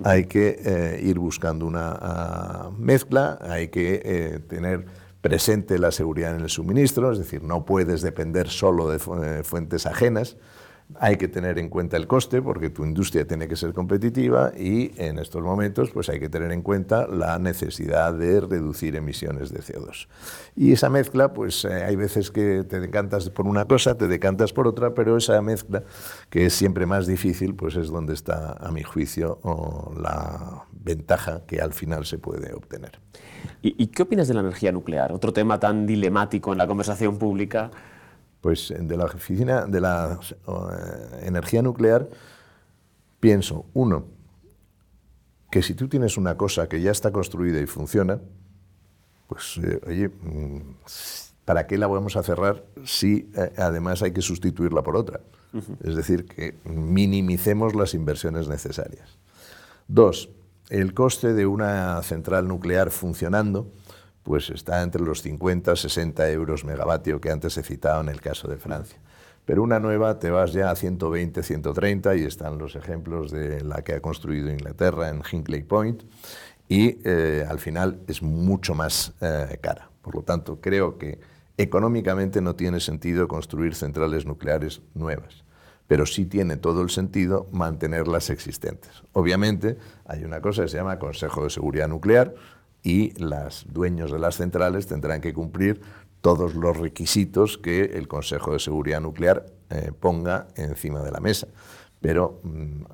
[0.04, 4.84] Hay que eh, ir buscando una ah, mezcla, hay que eh, tener
[5.22, 10.36] presente la seguridad en el suministro, es decir, no puedes depender solo de fuentes ajenas,
[10.98, 14.92] Hay que tener en cuenta el coste porque tu industria tiene que ser competitiva y
[14.96, 19.60] en estos momentos pues hay que tener en cuenta la necesidad de reducir emisiones de
[19.60, 20.06] CO2.
[20.54, 24.52] Y esa mezcla, pues eh, hay veces que te decantas por una cosa, te decantas
[24.52, 25.82] por otra, pero esa mezcla,
[26.30, 29.40] que es siempre más difícil, pues es donde está, a mi juicio,
[30.00, 33.00] la ventaja que al final se puede obtener.
[33.62, 35.12] ¿Y, qué opinas de la energía nuclear?
[35.12, 37.70] Otro tema tan dilemático en la conversación pública.
[38.46, 42.08] Pues de la oficina de la eh, energía nuclear
[43.18, 44.04] pienso, uno,
[45.50, 48.20] que si tú tienes una cosa que ya está construida y funciona,
[49.26, 50.60] pues eh, oye, mm,
[51.44, 55.18] ¿para qué la vamos a cerrar si eh, además hay que sustituirla por otra?
[55.82, 59.18] Es decir, que minimicemos las inversiones necesarias.
[59.88, 60.30] Dos,
[60.68, 63.72] el coste de una central nuclear funcionando
[64.26, 68.48] pues está entre los 50 60 euros megavatio que antes he citado en el caso
[68.48, 68.98] de Francia.
[69.44, 73.82] Pero una nueva te vas ya a 120, 130 y están los ejemplos de la
[73.82, 76.02] que ha construido Inglaterra en Hinkley Point
[76.68, 79.88] y eh, al final es mucho más eh, cara.
[80.02, 81.20] Por lo tanto, creo que
[81.56, 85.46] económicamente no tiene sentido construir centrales nucleares nuevas
[85.86, 88.90] pero sí tiene todo el sentido mantener las existentes.
[89.12, 92.34] Obviamente hay una cosa que se llama Consejo de Seguridad Nuclear,
[92.86, 95.80] y los dueños de las centrales tendrán que cumplir
[96.20, 101.48] todos los requisitos que el Consejo de Seguridad Nuclear eh, ponga encima de la mesa.
[102.00, 102.84] Pero mm,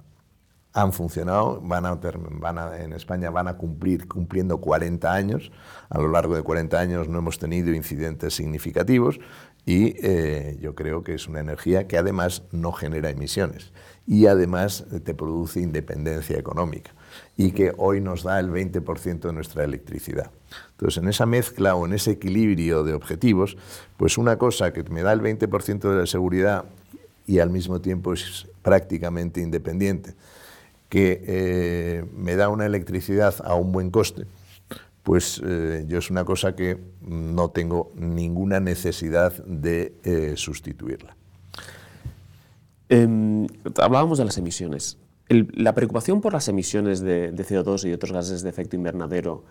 [0.73, 5.53] han funcionado, van a, en España van a cumplir cumpliendo 40 años.
[5.91, 9.21] A lo largo de 40 años no hemos tenido incidentes significativos
[9.67, 13.75] y eh, yo creo que es una energía que además no genera emisiones
[14.07, 16.93] y además te produce independencia económica
[17.37, 20.31] y que hoy nos da el 20% de nuestra electricidad.
[20.73, 23.57] Entonces, en esa mezcla o en ese equilibrio de objetivos,
[23.97, 26.65] pues una cosa que me da el 20% de la seguridad
[27.27, 30.15] y al mismo tiempo es prácticamente independiente,
[30.89, 34.27] que eh, me da una electricidad a un buen coste,
[35.03, 41.17] pues eh, yo es una cosa que no tengo ninguna necesidad de eh, sustituirla.
[42.89, 43.47] Em,
[43.79, 44.99] hablábamos de las emisiones
[45.29, 49.45] la preocupación por las emisiones de, CO2 y otros gases de efecto invernadero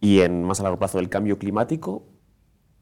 [0.00, 2.04] y en más a largo plazo el cambio climático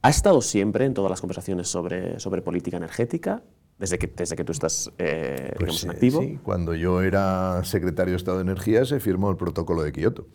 [0.02, 3.42] ha estado siempre en todas las conversaciones sobre, sobre política energética,
[3.78, 6.20] desde que, desde que tú estás eh, pues en activo.
[6.20, 10.26] Sí, cuando yo era secretario de Estado de Energía se firmó el protocolo de Kioto,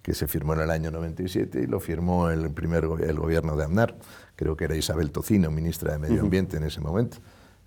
[0.00, 3.64] que se firmó en el año 97 y lo firmó el primer el gobierno de
[3.64, 3.98] Aznar.
[4.36, 7.16] Creo que era Isabel Tocino, ministra de Medio Ambiente en ese momento.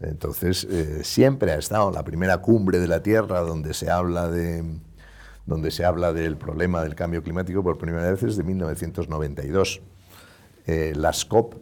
[0.02, 4.64] Entonces, eh, siempre ha estado la primera cumbre de la Tierra donde se habla de
[5.45, 9.82] donde se habla del problema del cambio climático por primera vez desde 1992.
[10.68, 11.56] Eh, las COP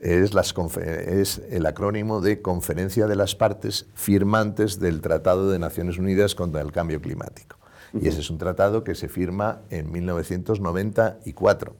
[0.00, 0.52] es, las
[0.82, 6.60] es, el acrónimo de Conferencia de las Partes Firmantes del Tratado de Naciones Unidas contra
[6.60, 7.56] el Cambio Climático.
[7.92, 11.74] Y ese es un tratado que se firma en 1994.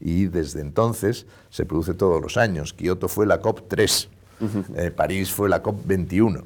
[0.00, 2.72] Y desde entonces se produce todos los años.
[2.72, 4.10] Kioto fue la COP 3
[4.76, 6.44] eh, París fue la COP21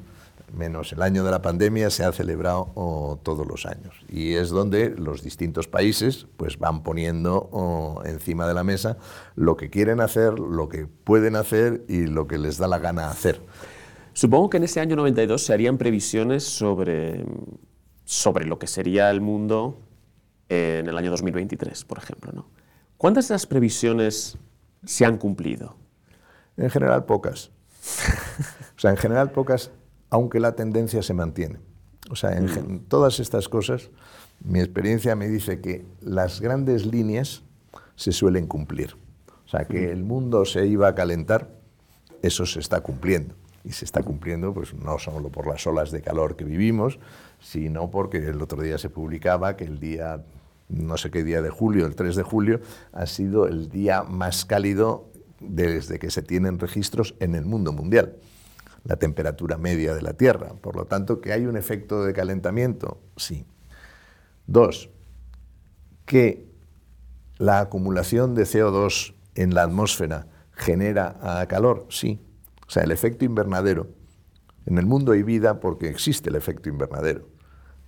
[0.53, 3.95] menos el año de la pandemia, se ha celebrado oh, todos los años.
[4.09, 8.97] Y es donde los distintos países pues, van poniendo oh, encima de la mesa
[9.35, 13.09] lo que quieren hacer, lo que pueden hacer y lo que les da la gana
[13.09, 13.41] hacer.
[14.13, 17.23] Supongo que en ese año 92 se harían previsiones sobre,
[18.03, 19.79] sobre lo que sería el mundo
[20.49, 22.31] en el año 2023, por ejemplo.
[22.33, 22.49] ¿no?
[22.97, 24.37] ¿Cuántas de esas previsiones
[24.85, 25.75] se han cumplido?
[26.57, 27.51] En general, pocas.
[28.77, 29.71] o sea, en general pocas,
[30.09, 31.59] aunque la tendencia se mantiene.
[32.09, 32.79] O sea, en, mm.
[32.87, 33.89] todas estas cosas,
[34.43, 37.43] mi experiencia me dice que las grandes líneas
[37.95, 38.95] se suelen cumplir.
[39.45, 39.91] O sea, que mm.
[39.91, 41.49] el mundo se iba a calentar,
[42.21, 43.35] eso se está cumpliendo.
[43.63, 46.99] Y se está cumpliendo pues, no solo por las olas de calor que vivimos,
[47.39, 50.23] sino porque el otro día se publicaba que el día,
[50.67, 52.59] no sé qué día de julio, el 3 de julio,
[52.91, 55.10] ha sido el día más cálido
[55.41, 58.17] desde que se tienen registros en el mundo mundial,
[58.83, 60.53] la temperatura media de la Tierra.
[60.61, 63.45] Por lo tanto, que hay un efecto de calentamiento, sí.
[64.47, 64.89] Dos,
[66.05, 66.49] que
[67.37, 72.21] la acumulación de CO2 en la atmósfera genera calor, sí.
[72.67, 73.87] O sea, el efecto invernadero.
[74.65, 77.27] En el mundo hay vida porque existe el efecto invernadero,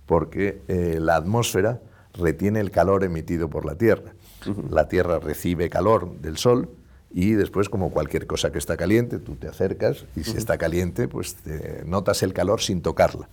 [0.06, 1.80] porque eh, la atmósfera
[2.14, 4.14] retiene el calor emitido por la Tierra.
[4.70, 6.70] La Tierra recibe calor del Sol
[7.16, 11.06] y después, como cualquier cosa que está caliente, tú te acercas y si está caliente,
[11.06, 11.36] pues
[11.86, 13.28] notas el calor sin tocarla.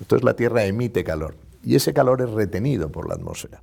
[0.00, 3.62] Entonces la Tierra emite calor y ese calor es retenido por la atmósfera.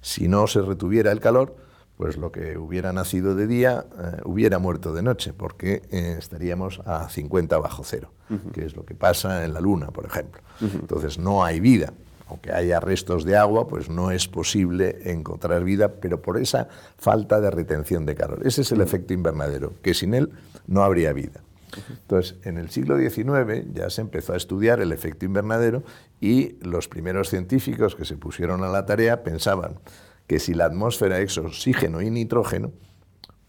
[0.00, 1.56] Si no se retuviera el calor,
[1.96, 6.80] pues lo que hubiera nacido de día eh, hubiera muerto de noche, porque eh, estaríamos
[6.84, 8.10] a 50 bajo cero,
[8.52, 10.42] que es lo que pasa en la Luna, por ejemplo.
[10.60, 11.92] Entonces no hay vida.
[12.34, 16.66] Aunque haya restos de agua, pues no es posible encontrar vida, pero por esa
[16.98, 18.44] falta de retención de calor.
[18.44, 20.32] Ese es el efecto invernadero, que sin él
[20.66, 21.42] no habría vida.
[21.88, 25.84] Entonces, en el siglo XIX ya se empezó a estudiar el efecto invernadero
[26.20, 29.78] y los primeros científicos que se pusieron a la tarea pensaban
[30.26, 32.72] que si la atmósfera es oxígeno y nitrógeno,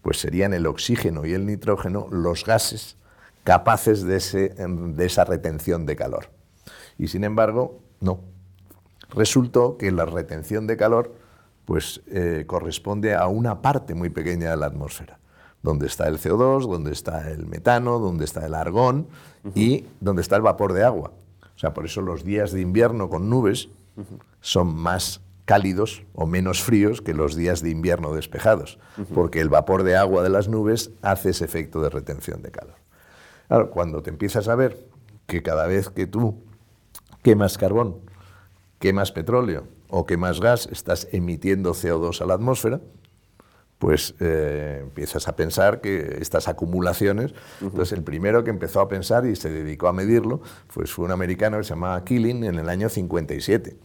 [0.00, 2.96] pues serían el oxígeno y el nitrógeno los gases
[3.42, 6.28] capaces de, esa retención de calor.
[6.98, 8.35] Y sin embargo, no.
[9.10, 11.14] Resultó que la retención de calor
[11.64, 15.18] pues, eh, corresponde a una parte muy pequeña de la atmósfera,
[15.62, 19.08] donde está el CO2, donde está el metano, donde está el argón
[19.54, 21.12] y donde está el vapor de agua.
[21.54, 23.68] O sea, por eso los días de invierno con nubes
[24.40, 28.78] son más cálidos o menos fríos que los días de invierno despejados,
[29.14, 32.74] porque el vapor de agua de las nubes hace ese efecto de retención de calor.
[33.48, 34.86] Claro, cuando te empiezas a ver
[35.26, 36.42] que cada vez que tú
[37.22, 38.00] quemas carbón,
[38.78, 42.80] quemas petróleo o quemas gas, estás emitiendo CO2 a la atmósfera,
[43.78, 49.26] pues eh, empiezas a pensar que estas acumulaciones, entonces el primero que empezó a pensar
[49.26, 50.40] y se dedicó a medirlo,
[50.72, 53.76] pues fue un americano que se llamaba Killing en el año 57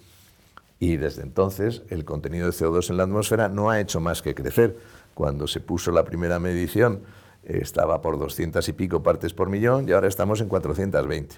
[0.79, 4.33] y desde entonces el contenido de CO2 en la atmósfera no ha hecho más que
[4.33, 4.77] crecer.
[5.13, 7.03] Cuando se puso la primera medición
[7.43, 11.35] estaba por 200 y pico partes por millón y ahora estamos en 420.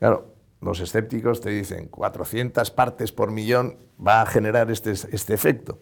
[0.00, 0.31] Claro,
[0.62, 5.78] los escépticos te dicen 400 partes por millón va a generar este, este efecto.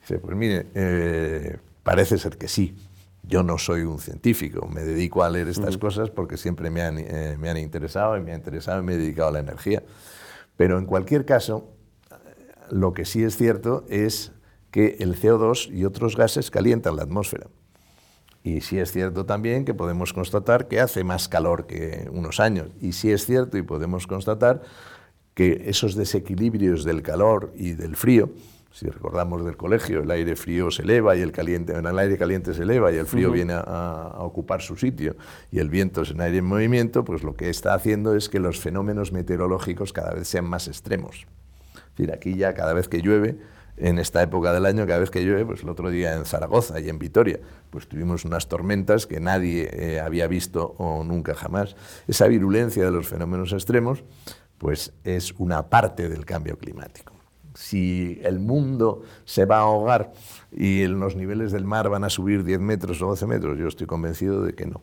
[0.00, 2.76] Dice, pues mire, eh, parece ser que sí.
[3.22, 6.98] Yo no soy un científico, me dedico a leer estas cosas porque siempre me han,
[6.98, 9.82] eh, me han interesado y me ha interesado y me he dedicado a la energía.
[10.56, 11.68] Pero en cualquier caso,
[12.70, 14.32] lo que sí es cierto es
[14.70, 17.48] que el CO2 y otros gases calientan la atmósfera.
[18.48, 22.68] Y sí es cierto también que podemos constatar que hace más calor que unos años.
[22.80, 24.62] Y sí es cierto y podemos constatar
[25.34, 28.30] que esos desequilibrios del calor y del frío,
[28.72, 32.54] si recordamos del colegio, el aire frío se eleva y el caliente, el aire caliente
[32.54, 35.16] se eleva y el frío viene a, a, ocupar su sitio
[35.52, 38.40] y el viento es un aire en movimiento, pues lo que está haciendo es que
[38.40, 41.26] los fenómenos meteorológicos cada vez sean más extremos
[41.98, 43.38] decir, aquí ya cada vez que llueve,
[43.80, 46.80] en esta época del año, cada vez que llueve, pues el otro día en Zaragoza
[46.80, 51.76] y en Vitoria, pues tuvimos unas tormentas que nadie eh, había visto o nunca jamás.
[52.06, 54.04] Esa virulencia de los fenómenos extremos,
[54.58, 57.12] pues es una parte del cambio climático.
[57.54, 60.12] Si el mundo se va a ahogar
[60.52, 63.86] y los niveles del mar van a subir 10 metros o 12 metros, yo estoy
[63.86, 64.80] convencido de que no.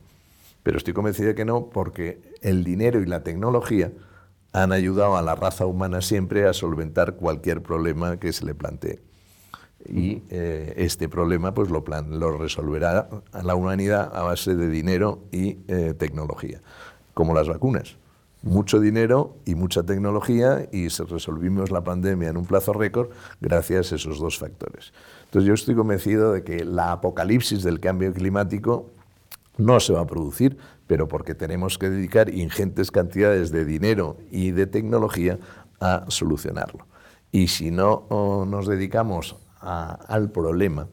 [0.63, 3.91] Pero estoy convencido de que no porque el dinero y la tecnología
[4.55, 9.01] han ayudado a la raza humana siempre a solventar cualquier problema que se le plantee.
[9.85, 14.69] Y eh, este problema pues lo, plan, lo resolverá a la humanidad a base de
[14.69, 16.61] dinero y eh, tecnología,
[17.13, 17.97] como las vacunas.
[18.43, 23.09] Mucho dinero y mucha tecnología y se resolvimos la pandemia en un plazo récord
[23.41, 24.93] gracias a esos dos factores.
[25.25, 28.89] Entonces yo estoy convencido de que la apocalipsis del cambio climático
[29.57, 30.57] no se va a producir,
[30.87, 35.39] pero porque tenemos que dedicar ingentes cantidades de dinero y de tecnología
[35.79, 36.87] a solucionarlo.
[37.31, 38.07] Y si no
[38.47, 40.87] nos dedicamos al problema,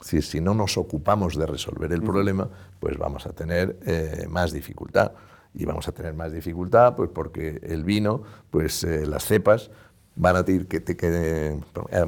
[0.00, 2.48] si, si, no nos ocupamos de resolver el problema,
[2.80, 5.12] pues vamos a tener eh, más dificultad.
[5.54, 9.70] Y vamos a tener más dificultad pues porque el vino, pues eh, las cepas,
[10.16, 11.60] van a, tener que, que,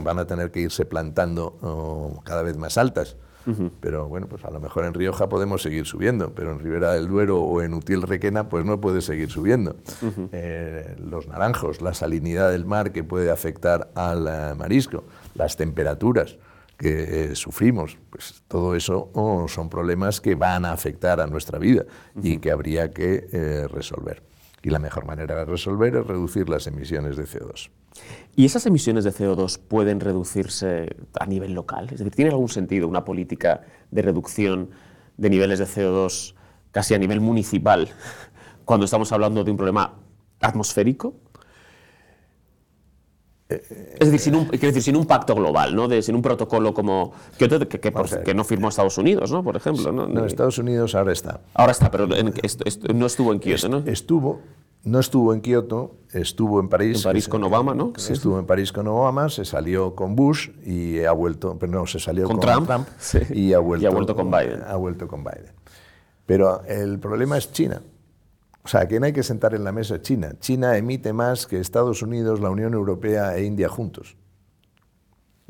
[0.03, 3.16] van a tener que irse plantando oh, cada vez más altas
[3.80, 7.09] pero bueno, pues a lo mejor en Rioja podemos seguir subiendo, pero en Ribera del
[7.09, 9.76] Duero o en Utiel Requena pues no puede seguir subiendo.
[10.32, 16.38] Eh, los naranjos, la salinidad del mar que puede afectar al eh, marisco, las temperaturas
[16.76, 21.59] que eh, sufrimos, pues todo eso oh, son problemas que van a afectar a nuestra
[21.59, 21.84] vida
[22.22, 24.22] y que habría que resolver.
[24.62, 27.70] Y la mejor manera de resolver es reducir las emisiones de CO2.
[28.34, 31.86] ¿Y esas emisiones de CO2 pueden reducirse a nivel local?
[31.86, 34.70] Es decir, ¿tiene algún sentido una política de reducción
[35.16, 36.34] de niveles de CO2
[36.70, 37.88] casi a nivel municipal
[38.64, 39.94] cuando estamos hablando de un problema
[40.40, 41.14] atmosférico?
[43.49, 45.86] Es decir, sin un, decir, sin un pacto global, ¿no?
[45.86, 49.44] De, sin un protocolo como que, que, no firmó Estados Unidos, ¿no?
[49.44, 49.92] por ejemplo.
[49.92, 51.40] No, Estados Unidos ahora está.
[51.55, 53.78] Ahora está, pero no estuvo en Kioto, ¿no?
[53.86, 54.40] Estuvo,
[54.87, 56.99] no estuvo en Kioto, estuvo en París.
[56.99, 57.93] En París con Obama, ¿no?
[57.97, 61.99] Estuvo en París con Obama, se salió con Bush y ha vuelto, pero no, se
[61.99, 62.70] salió con, Trump,
[63.30, 64.62] y, ha vuelto, y ha vuelto con Biden.
[64.64, 65.53] Ha vuelto con Biden.
[66.24, 67.82] Pero el problema es China.
[68.62, 70.01] O sea, ¿quién hay que sentar en la mesa?
[70.01, 70.34] China.
[70.39, 74.16] China emite más que Estados Unidos, la Unión Europea e India juntos.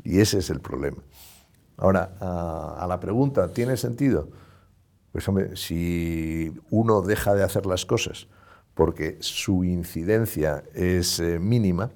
[0.03, 0.97] Y ese es el problema.
[1.77, 4.29] Ahora, a, la pregunta, ¿tiene sentido?
[5.11, 8.27] Pues hombre, si uno deja de hacer las cosas
[8.77, 11.89] porque su incidencia es eh, mínima,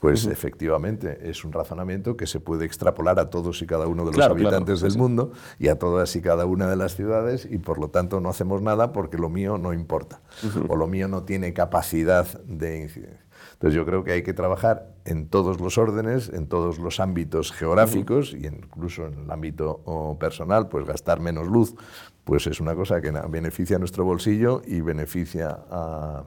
[0.00, 4.16] pues efectivamente es un razonamiento que se puede extrapolar a todos y cada uno de
[4.16, 7.80] los habitantes del mundo y a todas y cada una de las ciudades y por
[7.80, 10.20] lo tanto no hacemos nada porque lo mío no importa
[10.68, 13.27] o lo mío no tiene capacidad de incidencia.
[13.58, 17.50] Entonces yo creo que hay que trabajar en todos los órdenes, en todos los ámbitos
[17.50, 21.74] geográficos y incluso en el ámbito personal, pues gastar menos luz,
[22.22, 26.24] pues es una cosa que beneficia a nuestro bolsillo y beneficia a,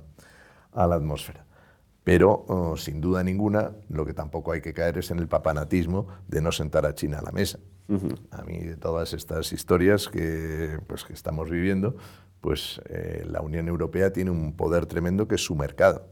[0.74, 1.46] la atmósfera.
[2.04, 6.08] Pero, oh, sin duda ninguna, lo que tampoco hay que caer es en el papanatismo
[6.28, 7.60] de no sentar a China a la mesa.
[8.32, 11.96] A mí, de todas estas historias que, pues, que estamos viviendo,
[12.42, 16.08] pues eh, la Unión Europea tiene un poder tremendo que es su mercado.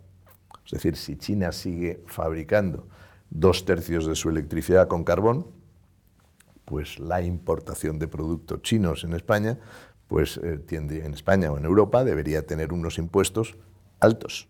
[0.70, 2.88] Es decir, si China sigue fabricando
[3.32, 5.48] dos tercios de su electricidad con carbón,
[6.64, 9.58] pues la importación de productos chinos en España,
[10.08, 13.58] pues eh, tiende, en España o en Europa debería tener unos impuestos
[14.00, 14.48] altos,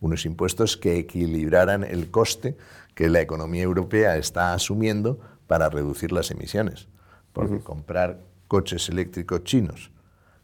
[0.00, 2.56] unos impuestos que equilibraran el coste
[2.96, 6.88] que la economía europea está asumiendo para reducir las emisiones.
[7.32, 9.92] Porque comprar coches eléctricos chinos,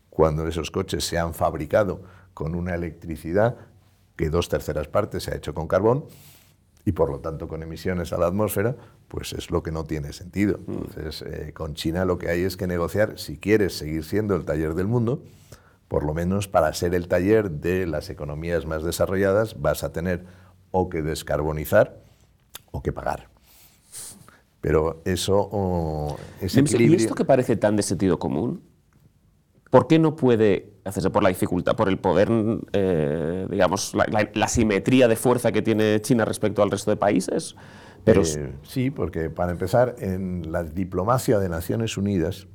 [0.08, 2.02] cuando esos coches se han fabricado
[2.32, 3.56] con una electricidad
[4.20, 6.04] que dos terceras partes se ha hecho con carbón
[6.84, 8.76] y por lo tanto con emisiones a la atmósfera,
[9.08, 10.58] pues es lo que no tiene sentido.
[10.66, 10.72] Mm.
[10.72, 14.44] Entonces, eh, con China lo que hay es que negociar, si quieres seguir siendo el
[14.44, 15.22] taller del mundo,
[15.88, 20.26] por lo menos para ser el taller de las economías más desarrolladas, vas a tener
[20.70, 22.02] o que descarbonizar
[22.72, 23.30] o que pagar.
[24.60, 26.98] Pero eso, ese equilibrio...
[26.98, 28.62] ¿Y esto que parece tan de sentido común?
[29.70, 32.28] ¿Por qué no puede hacerse por la dificultad, por el poder,
[32.72, 37.56] eh, digamos, la, simetría de fuerza que tiene China respecto al resto de países?
[38.04, 38.22] Pero...
[38.22, 42.46] Eh, sí, porque para empezar, en la diplomacia de Naciones Unidas,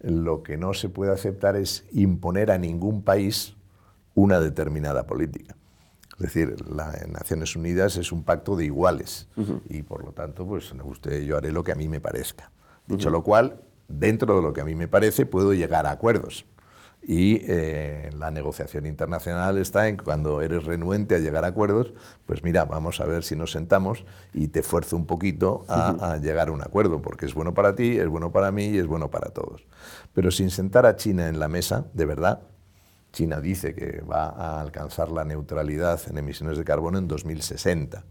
[0.00, 3.56] lo que no se puede aceptar es imponer a ningún país
[4.14, 5.56] una determinada política.
[6.18, 9.28] Es decir, las Naciones Unidas es un pacto de iguales
[9.68, 12.50] y por lo tanto, pues usted yo haré lo que a mí me parezca.
[12.88, 16.44] Dicho lo cual, dentro de lo que a mí me parece, puedo llegar a acuerdos.
[17.10, 21.94] Y eh, la negociación internacional está en cuando eres renuente a llegar a acuerdos,
[22.26, 24.04] pues mira, vamos a ver si nos sentamos
[24.34, 27.96] y te esfuerzo un poquito a, llegar a un acuerdo, porque es bueno para ti,
[27.96, 29.64] es bueno para mí y es bueno para todos.
[30.12, 32.42] Pero sin sentar a China en la mesa, de verdad,
[33.10, 38.04] China dice que va a alcanzar la neutralidad en emisiones de carbono en 2060,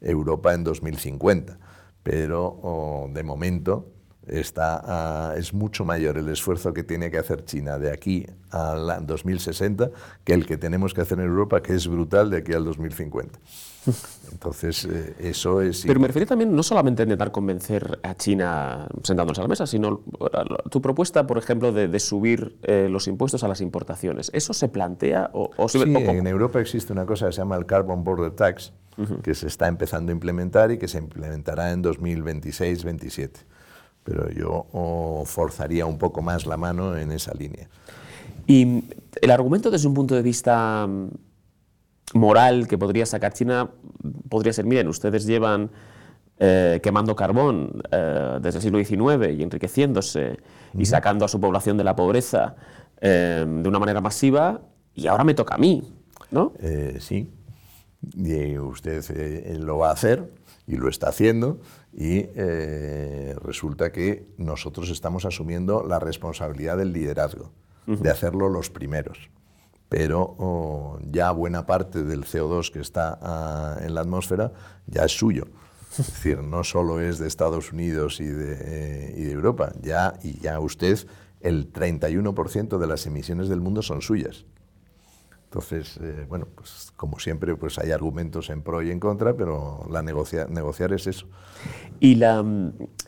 [0.00, 1.60] Europa en 2050,
[2.02, 3.92] pero oh, de momento
[4.26, 9.06] está, ah, es mucho mayor el esfuerzo que tiene que hacer China de aquí al
[9.06, 9.90] 2060
[10.24, 13.38] que el que tenemos que hacer en Europa, que es brutal de aquí al 2050.
[14.30, 15.84] Entonces, eh, eso es...
[15.84, 19.66] Pero me refiero también no solamente a intentar convencer a China sentándonos a la mesa,
[19.66, 20.02] sino
[20.70, 24.30] tu propuesta, por ejemplo, de, subir eh, los impuestos a las importaciones.
[24.32, 27.66] ¿Eso se plantea o, o Sí, en Europa existe una cosa que se llama el
[27.66, 28.72] Carbon Border Tax,
[29.22, 33.30] que se está empezando a implementar y que se implementará en 2026-27
[34.04, 34.66] pero yo
[35.26, 37.68] forzaría un poco más la mano en esa línea.
[38.46, 38.84] Y
[39.20, 41.08] el argumento desde un punto de vista mm,
[42.14, 43.70] moral que podría sacar China
[44.28, 45.70] podría ser, miren, ustedes llevan
[46.38, 50.38] eh, quemando carbón eh, desde el siglo XIX y enriqueciéndose
[50.76, 52.56] y sacando a su población de la pobreza
[53.00, 54.60] eh, de una manera masiva
[54.94, 55.82] y ahora me toca a mí,
[56.30, 56.52] ¿no?
[56.98, 57.30] sí,
[58.16, 60.30] y usted lo va a hacer
[60.66, 61.60] y lo está haciendo
[61.92, 67.52] y eh, resulta que nosotros estamos asumiendo la responsabilidad del liderazgo,
[67.86, 69.30] de hacerlo los primeros.
[69.88, 74.52] Pero oh, ya buena parte del CO2 que está ah, en la atmósfera
[74.86, 75.46] ya es suyo.
[75.98, 80.14] Es decir, no solo es de Estados Unidos y de, eh, y de Europa, ya,
[80.22, 80.98] y ya usted,
[81.40, 84.46] el 31% de las emisiones del mundo son suyas.
[85.52, 89.86] Entonces, eh, bueno, pues como siempre, pues hay argumentos en pro y en contra, pero
[89.90, 91.26] la negociar es eso.
[92.00, 92.42] Y la,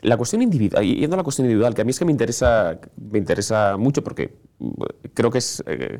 [0.03, 2.79] la, cuestión individual, yendo a la cuestión individual, que a mí es que me interesa,
[2.97, 4.83] me interesa mucho porque mm,
[5.15, 5.63] creo que es...
[5.65, 5.99] Eh,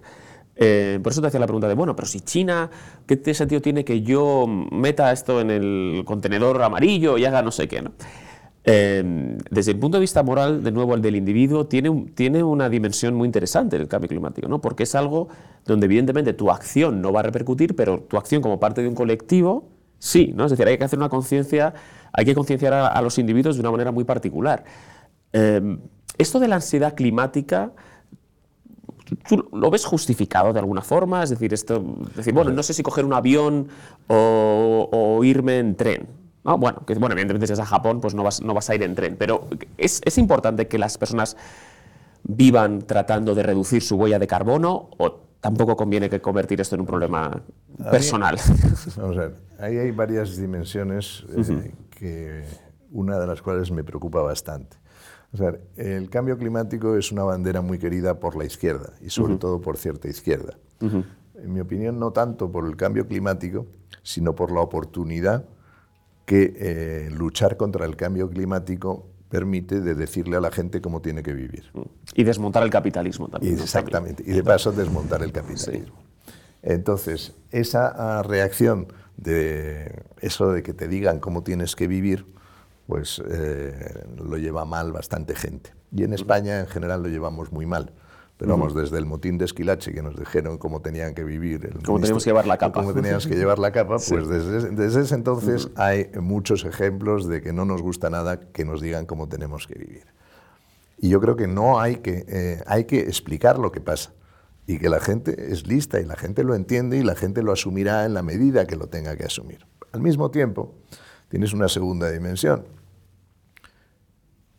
[0.58, 2.70] eh, por eso te hacía la pregunta de, bueno, pero si China,
[3.08, 7.68] ¿qué sentido tiene que yo meta esto en el contenedor amarillo y haga no sé
[7.68, 7.82] qué?
[7.82, 7.92] ¿no?
[8.68, 12.68] Em, desde el punto de vista moral, de nuevo, el del individuo tiene, tiene una
[12.68, 14.60] dimensión muy interesante el cambio climático, ¿no?
[14.60, 15.28] porque es algo
[15.66, 18.96] donde evidentemente tu acción no va a repercutir, pero tu acción como parte de un
[18.96, 20.46] colectivo, sí, ¿no?
[20.46, 21.76] es decir, hay que hacer una conciencia,
[22.12, 24.64] hay que concienciar a, los individuos de una manera muy particular.
[25.32, 25.80] Em,
[26.18, 27.72] esto de la ansiedad climática,
[29.30, 31.22] ¿Tú lo ves justificado de alguna forma?
[31.22, 33.68] Es decir, esto, decir bueno, no sé si coger un avión
[34.08, 36.25] o, o irme en tren.
[36.46, 36.58] ¿No?
[36.58, 38.84] Bueno, que, bueno, evidentemente si vas a Japón, pues no vas, no vas a ir
[38.84, 41.36] en tren, pero es, es importante que las personas
[42.24, 46.82] vivan tratando de reducir su huella de carbono o tampoco conviene que convertir esto en
[46.82, 47.42] un problema
[47.92, 48.38] personal.
[48.98, 52.44] vamos a ver, ahí hay varias dimensiones eh, que
[52.92, 54.78] una de las cuales me preocupa bastante.
[55.34, 59.36] O sea, el cambio climático es una bandera muy querida por la izquierda y sobre
[59.36, 60.58] todo por cierta izquierda.
[60.80, 63.66] En mi opinión, no tanto por el cambio climático,
[64.02, 65.44] sino por la oportunidad
[66.26, 71.24] que eh, luchar contra el cambio climático permite de decirle a la gente cómo tiene
[71.24, 71.72] que vivir.
[72.14, 73.60] Y desmontar el capitalismo también.
[73.60, 75.96] exactamente, y de paso desmontar el capitalismo.
[76.62, 82.26] Entonces, esa ah, reacción de eso de que te digan cómo tienes que vivir,
[82.88, 85.74] pues eh, lo lleva mal bastante gente.
[85.92, 87.92] Y en España en general lo llevamos muy mal.
[88.38, 91.66] Pero vamos, desde el motín de Esquilache, que nos dijeron cómo tenían que vivir.
[91.66, 92.82] El cómo teníamos que llevar la capa.
[92.82, 97.42] Cómo teníamos que llevar la capa, pues desde, desde, ese entonces hay muchos ejemplos de
[97.42, 100.04] que no nos gusta nada que nos digan cómo tenemos que vivir.
[100.98, 104.14] Y yo creo que no hay que, eh, hay que explicar lo que pasa.
[104.68, 107.54] Y que la gente es lista y la gente lo entiende y la gente lo
[107.54, 109.66] asumirá en la medida que lo tenga que asumir.
[109.94, 110.76] Al mismo tiempo,
[111.30, 112.66] tienes una segunda dimensión.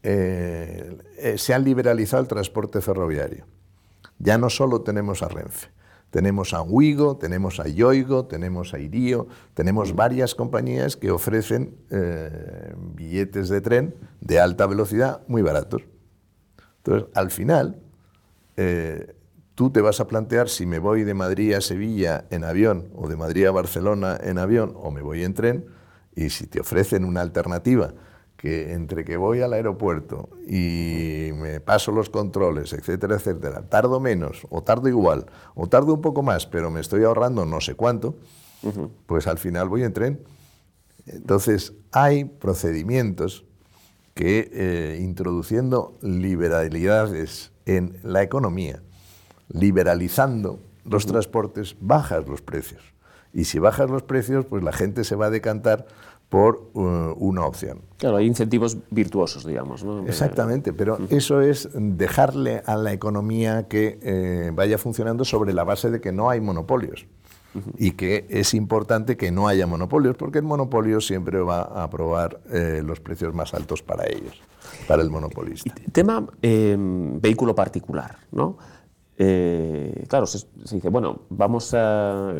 [0.02, 3.44] Eh, eh, se ha liberalizado el transporte ferroviario.
[4.18, 5.68] Ya no solo tenemos a Renfe,
[6.10, 12.74] tenemos a Wigo, tenemos a Yoigo, tenemos a Irio, tenemos varias compañías que ofrecen eh,
[12.94, 15.82] billetes de tren de alta velocidad muy baratos.
[16.78, 17.82] Entonces, al final,
[18.56, 19.14] eh,
[19.54, 23.08] tú te vas a plantear si me voy de Madrid a Sevilla en avión o
[23.08, 25.66] de Madrid a Barcelona en avión o me voy en tren,
[26.14, 27.92] y si te ofrecen una alternativa
[28.36, 34.46] que entre que voy al aeropuerto y me paso los controles, etcétera, etcétera, tardo menos
[34.50, 38.16] o tardo igual o tardo un poco más, pero me estoy ahorrando no sé cuánto,
[39.06, 40.20] pues al final voy en tren.
[41.06, 43.44] Entonces, hay procedimientos
[44.14, 48.82] que eh, introduciendo liberalidades en la economía,
[49.48, 52.82] liberalizando los transportes, bajas los precios.
[53.32, 55.86] Y si bajas los precios, pues la gente se va a decantar
[56.28, 57.80] por uh, una opción.
[57.98, 59.84] Claro, hay incentivos virtuosos, digamos.
[60.06, 65.90] Exactamente, pero eso es dejarle a la economía que eh, vaya funcionando sobre la base
[65.90, 67.06] de que no hay monopolios.
[67.78, 72.38] Y que es importante que no haya monopolios, porque el monopolio siempre va a aprobar
[72.52, 74.42] eh, los precios más altos para ellos,
[74.86, 75.74] para el monopolista.
[75.90, 78.58] tema em, vehículo particular, ¿no?
[79.18, 82.34] Eh, claro, se, dice, bueno, vamos a,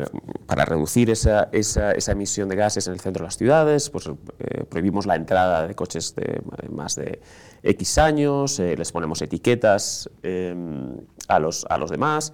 [0.45, 4.07] para reducir esa, esa, esa, emisión de gases en el centro de las ciudades, pues
[4.07, 7.19] eh, prohibimos la entrada de coches de más de
[7.63, 10.97] X años, eh, les ponemos etiquetas em,
[11.27, 12.33] a, los, a los demás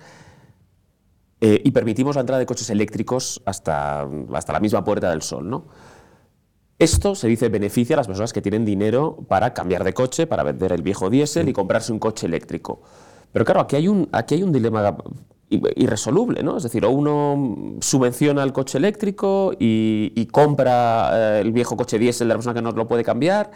[1.45, 5.65] y permitimos la entrada de coches eléctricos hasta, hasta la misma Puerta del Sol, ¿no?
[6.79, 10.43] Esto se dice beneficia a las personas que tienen dinero para cambiar de coche, para
[10.43, 12.81] vender el viejo diésel y comprarse un coche eléctrico.
[13.33, 14.95] Pero claro, aquí hay un, aquí hay un dilema
[15.49, 16.57] irresoluble, ¿no?
[16.57, 22.27] Es decir, o uno subvenciona el coche eléctrico y, compra eh, el viejo coche diésel
[22.27, 23.51] de la persona que no lo puede cambiar,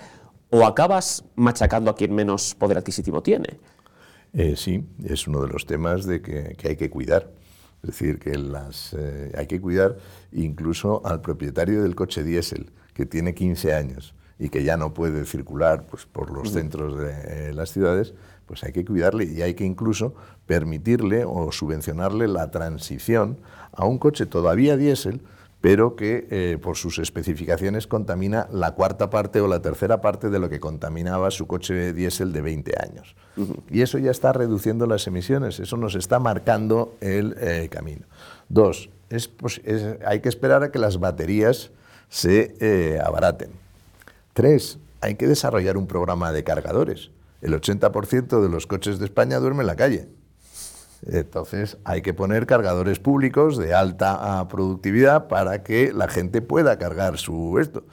[0.50, 3.60] o acabas machacando a quien menos poder adquisitivo tiene.
[4.34, 7.32] Eh, sí, es uno de los temas de que, hay que cuidar.
[7.84, 9.98] Es decir, que las, eh, hay que cuidar
[10.32, 15.26] incluso al propietario del coche diésel, que tiene 15 años y que ya no puede
[15.26, 18.14] circular pues, por los centros de las ciudades,
[18.48, 23.38] pues hay que cuidarle y hay que incluso permitirle o subvencionarle la transición
[23.74, 25.22] a un coche todavía diésel,
[25.60, 30.40] pero que eh, por sus especificaciones contamina la cuarta parte o la tercera parte de
[30.40, 33.16] lo que contaminaba su coche diésel de 20 años.
[33.70, 38.06] Y eso ya está reduciendo las emisiones, eso nos está marcando el eh, camino.
[38.50, 38.90] Dos,
[40.06, 41.72] hay que esperar a que las baterías
[42.08, 43.50] se eh, abaraten.
[44.34, 47.12] Tres, hay que desarrollar un programa de cargadores
[47.48, 50.10] el 80% de los coches de España duermen en la calle.
[51.06, 56.78] Entonces hay que poner cargadores públicos de alta ah, productividad para que la gente pueda
[56.78, 57.84] cargar su esto.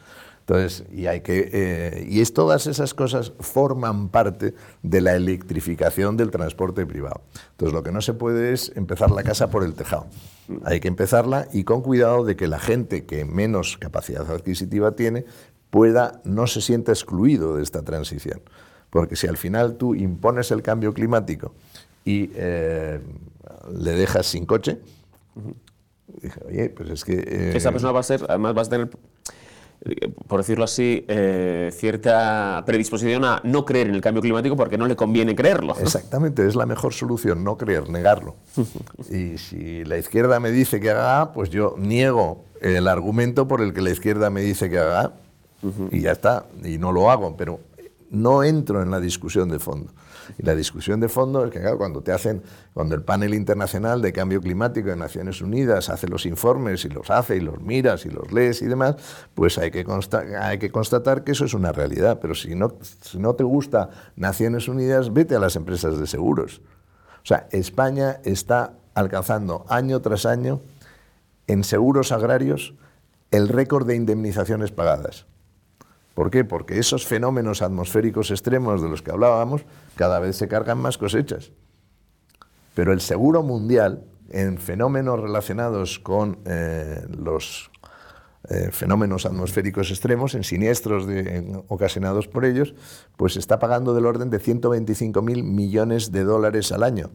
[0.40, 6.18] Entonces, y hay que eh, y es todas esas cosas forman parte de la electrificación
[6.18, 7.22] del transporte privado.
[7.52, 10.06] Entonces, lo que no se puede es empezar la casa por el tejado.
[10.64, 15.24] Hay que empezarla y con cuidado de que la gente que menos capacidad adquisitiva tiene
[15.70, 18.42] pueda no se sienta excluido de esta transición.
[18.94, 21.52] Porque si al final tú impones el cambio climático
[22.04, 23.00] y eh,
[23.76, 24.78] le dejas sin coche,
[26.22, 27.14] dije, oye, pues es que...
[27.14, 28.90] Eh, Esa persona va a ser, además va a tener,
[30.28, 34.86] por decirlo así, eh, cierta predisposición a no creer en el cambio climático porque no
[34.86, 35.74] le conviene creerlo.
[35.80, 38.36] Exactamente, es la mejor solución, no creer, negarlo.
[39.10, 43.60] y si la izquierda me dice que haga A, pues yo niego el argumento por
[43.60, 45.12] el que la izquierda me dice que haga A
[45.90, 47.58] y ya está, y no lo hago, pero
[48.14, 49.92] no entro en la discusión de fondo.
[50.38, 52.42] Y la discusión de fondo es que cuando te hacen,
[52.72, 57.10] cuando el panel internacional de cambio climático de Naciones Unidas hace los informes y los
[57.10, 58.96] hace y los miras y los lees y demás,
[59.34, 59.84] pues hay que,
[60.40, 62.18] hay que constatar que eso es una realidad.
[62.20, 66.62] Pero si no, si no te gusta Naciones Unidas, vete a las empresas de seguros.
[67.22, 70.60] O sea, España está alcanzando año tras año
[71.46, 72.74] en seguros agrarios
[73.30, 75.26] el récord de indemnizaciones pagadas.
[76.14, 76.44] ¿Por qué?
[76.44, 79.64] Porque esos fenómenos atmosféricos extremos de los que hablábamos
[79.96, 81.50] cada vez se cargan más cosechas.
[82.74, 87.70] Pero el seguro mundial, en fenómenos relacionados con eh, los
[88.48, 91.06] eh, fenómenos atmosféricos extremos, en siniestros
[91.68, 92.74] ocasionados por ellos,
[93.16, 97.10] pues está pagando del orden de 125.000 millones de dólares al año.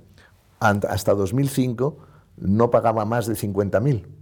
[0.59, 1.97] Hasta 2005
[2.37, 4.18] no pagaba más de 50.000.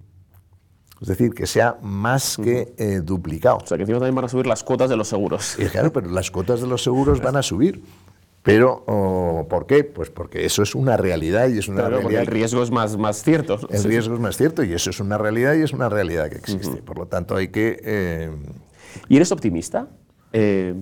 [1.01, 3.57] Es decir, que sea más que eh, duplicado.
[3.57, 5.57] O sea, que encima también van a subir las cuotas de los seguros.
[5.71, 7.83] claro, pero las cuotas de los seguros van a subir.
[8.47, 9.83] Pero, oh, ¿por qué?
[9.83, 12.21] Pues porque eso es una realidad y es una claro, realidad.
[12.21, 13.59] el riesgo es más, más cierto.
[13.69, 16.37] El riesgo es más cierto y eso es una realidad y es una realidad que
[16.37, 16.77] existe.
[16.77, 17.77] Por lo tanto, hay que.
[17.83, 18.31] Eh,
[19.09, 19.89] ¿Y eres optimista?
[20.31, 20.75] Eh,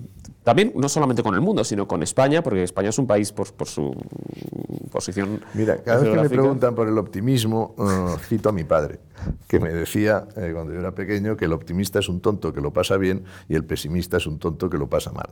[0.44, 3.68] también, no solamente con el mundo, sino con España, porque España es un país por,
[3.68, 3.96] su
[4.96, 5.42] posición.
[5.54, 9.00] Mira, cada vez que me preguntan por el optimismo, uh, cito a mi padre,
[9.48, 12.62] que me decía eh, cuando yo era pequeño que el optimista es un tonto que
[12.62, 15.30] lo pasa bien y el pesimista es un tonto que lo pasa mal.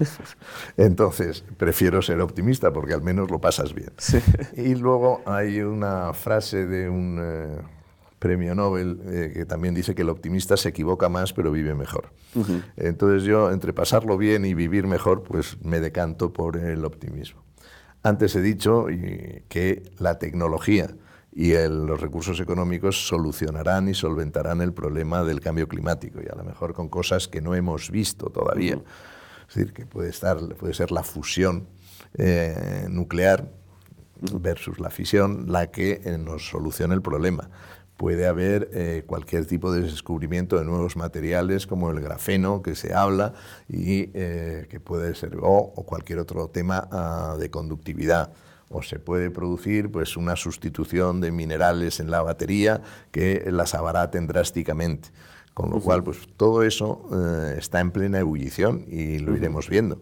[0.76, 3.92] Entonces, prefiero ser optimista porque al menos lo pasas bien.
[4.56, 7.18] Y luego hay una frase de un.
[7.22, 7.58] Eh,
[8.18, 12.10] premio Nobel, eh, que también dice que el optimista se equivoca más pero vive mejor.
[12.76, 17.42] Entonces yo, entre pasarlo bien y vivir mejor, pues me decanto por el optimismo.
[18.02, 18.86] Antes he dicho
[19.48, 20.88] que la tecnología
[21.32, 26.44] y los recursos económicos solucionarán y solventarán el problema del cambio climático, y a lo
[26.44, 28.80] mejor con cosas que no hemos visto todavía.
[29.48, 31.68] Es decir, que puede, estar, puede ser la fusión
[32.14, 33.52] eh, nuclear
[34.20, 37.50] versus la fisión la que eh, nos solucione el problema
[38.00, 42.94] puede haber eh, cualquier tipo de descubrimiento de nuevos materiales como el grafeno que se
[42.94, 43.34] habla
[43.68, 48.32] y eh, que puede ser o, cualquier otro tema ah, de conductividad.
[48.70, 52.80] O se puede producir pues una sustitución de minerales en la batería
[53.10, 55.10] que las abaraten drásticamente.
[55.52, 60.00] Con lo cual pues todo eso eh, está en plena ebullición y lo iremos viendo.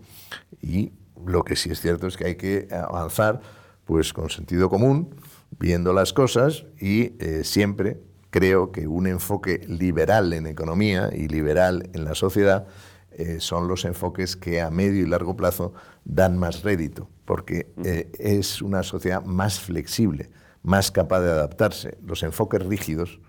[0.63, 0.93] Y
[1.27, 3.41] lo que sí es cierto es que hay que avanzar
[3.87, 5.17] pues con sentido común
[5.51, 11.89] viendo las cosas y eh, siempre creo que un enfoque liberal en economía y liberal
[11.95, 12.67] en la sociedad
[13.13, 15.73] eh, son los enfoques que a medio y largo plazo
[16.05, 20.31] dan más rédito, porque eh, es una sociedad más flexible,
[20.63, 21.99] más capaz de adaptarse.
[22.05, 23.21] Los enfoques rígidos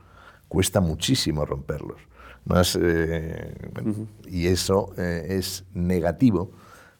[0.47, 2.01] cuesta muchísimo romperlos.
[4.27, 6.51] Y eso es negativo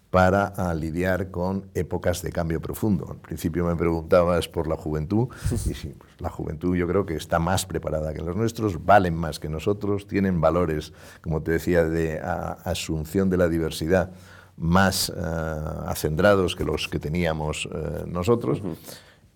[0.10, 3.07] para lidiar con épocas de cambio profundo.
[3.12, 7.16] Al principio me preguntabas por la juventud, y sí, pues la juventud yo creo que
[7.16, 11.84] está más preparada que los nuestros, valen más que nosotros, tienen valores, como te decía,
[11.84, 14.12] de asunción de la diversidad
[14.57, 18.62] más uh, acendrados que los que teníamos eh, nosotros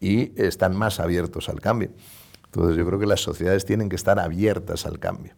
[0.01, 1.91] y están más abiertos al cambio.
[2.45, 5.33] Entonces yo creo que las sociedades tienen que estar abiertas al cambio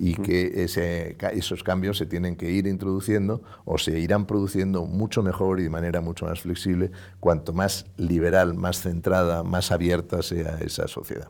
[0.00, 5.24] y que ese, esos cambios se tienen que ir introduciendo o se irán produciendo mucho
[5.24, 10.58] mejor y de manera mucho más flexible cuanto más liberal, más centrada, más abierta sea
[10.60, 11.28] esa sociedad.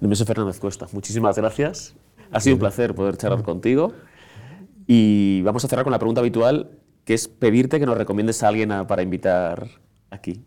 [0.00, 1.94] Nemesio Fernández Cuesta, muchísimas gracias.
[2.32, 3.92] Ha sido un placer poder charlar contigo
[4.86, 6.70] y vamos a cerrar con la pregunta habitual,
[7.04, 9.68] que es pedirte que nos recomiendes a alguien para invitar
[10.08, 10.42] aquí.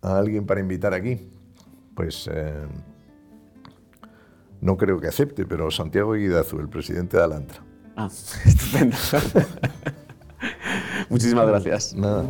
[0.00, 1.20] ¿A alguien para invitar aquí?
[1.94, 2.30] Pues...
[2.32, 2.66] Eh,
[4.60, 7.62] no creo que acepte, pero Santiago Guidazu, el presidente de Alantra.
[7.96, 8.10] Ah,
[8.44, 8.96] estupendo.
[11.08, 11.94] Muchísimas gracias.
[11.94, 12.24] Nada.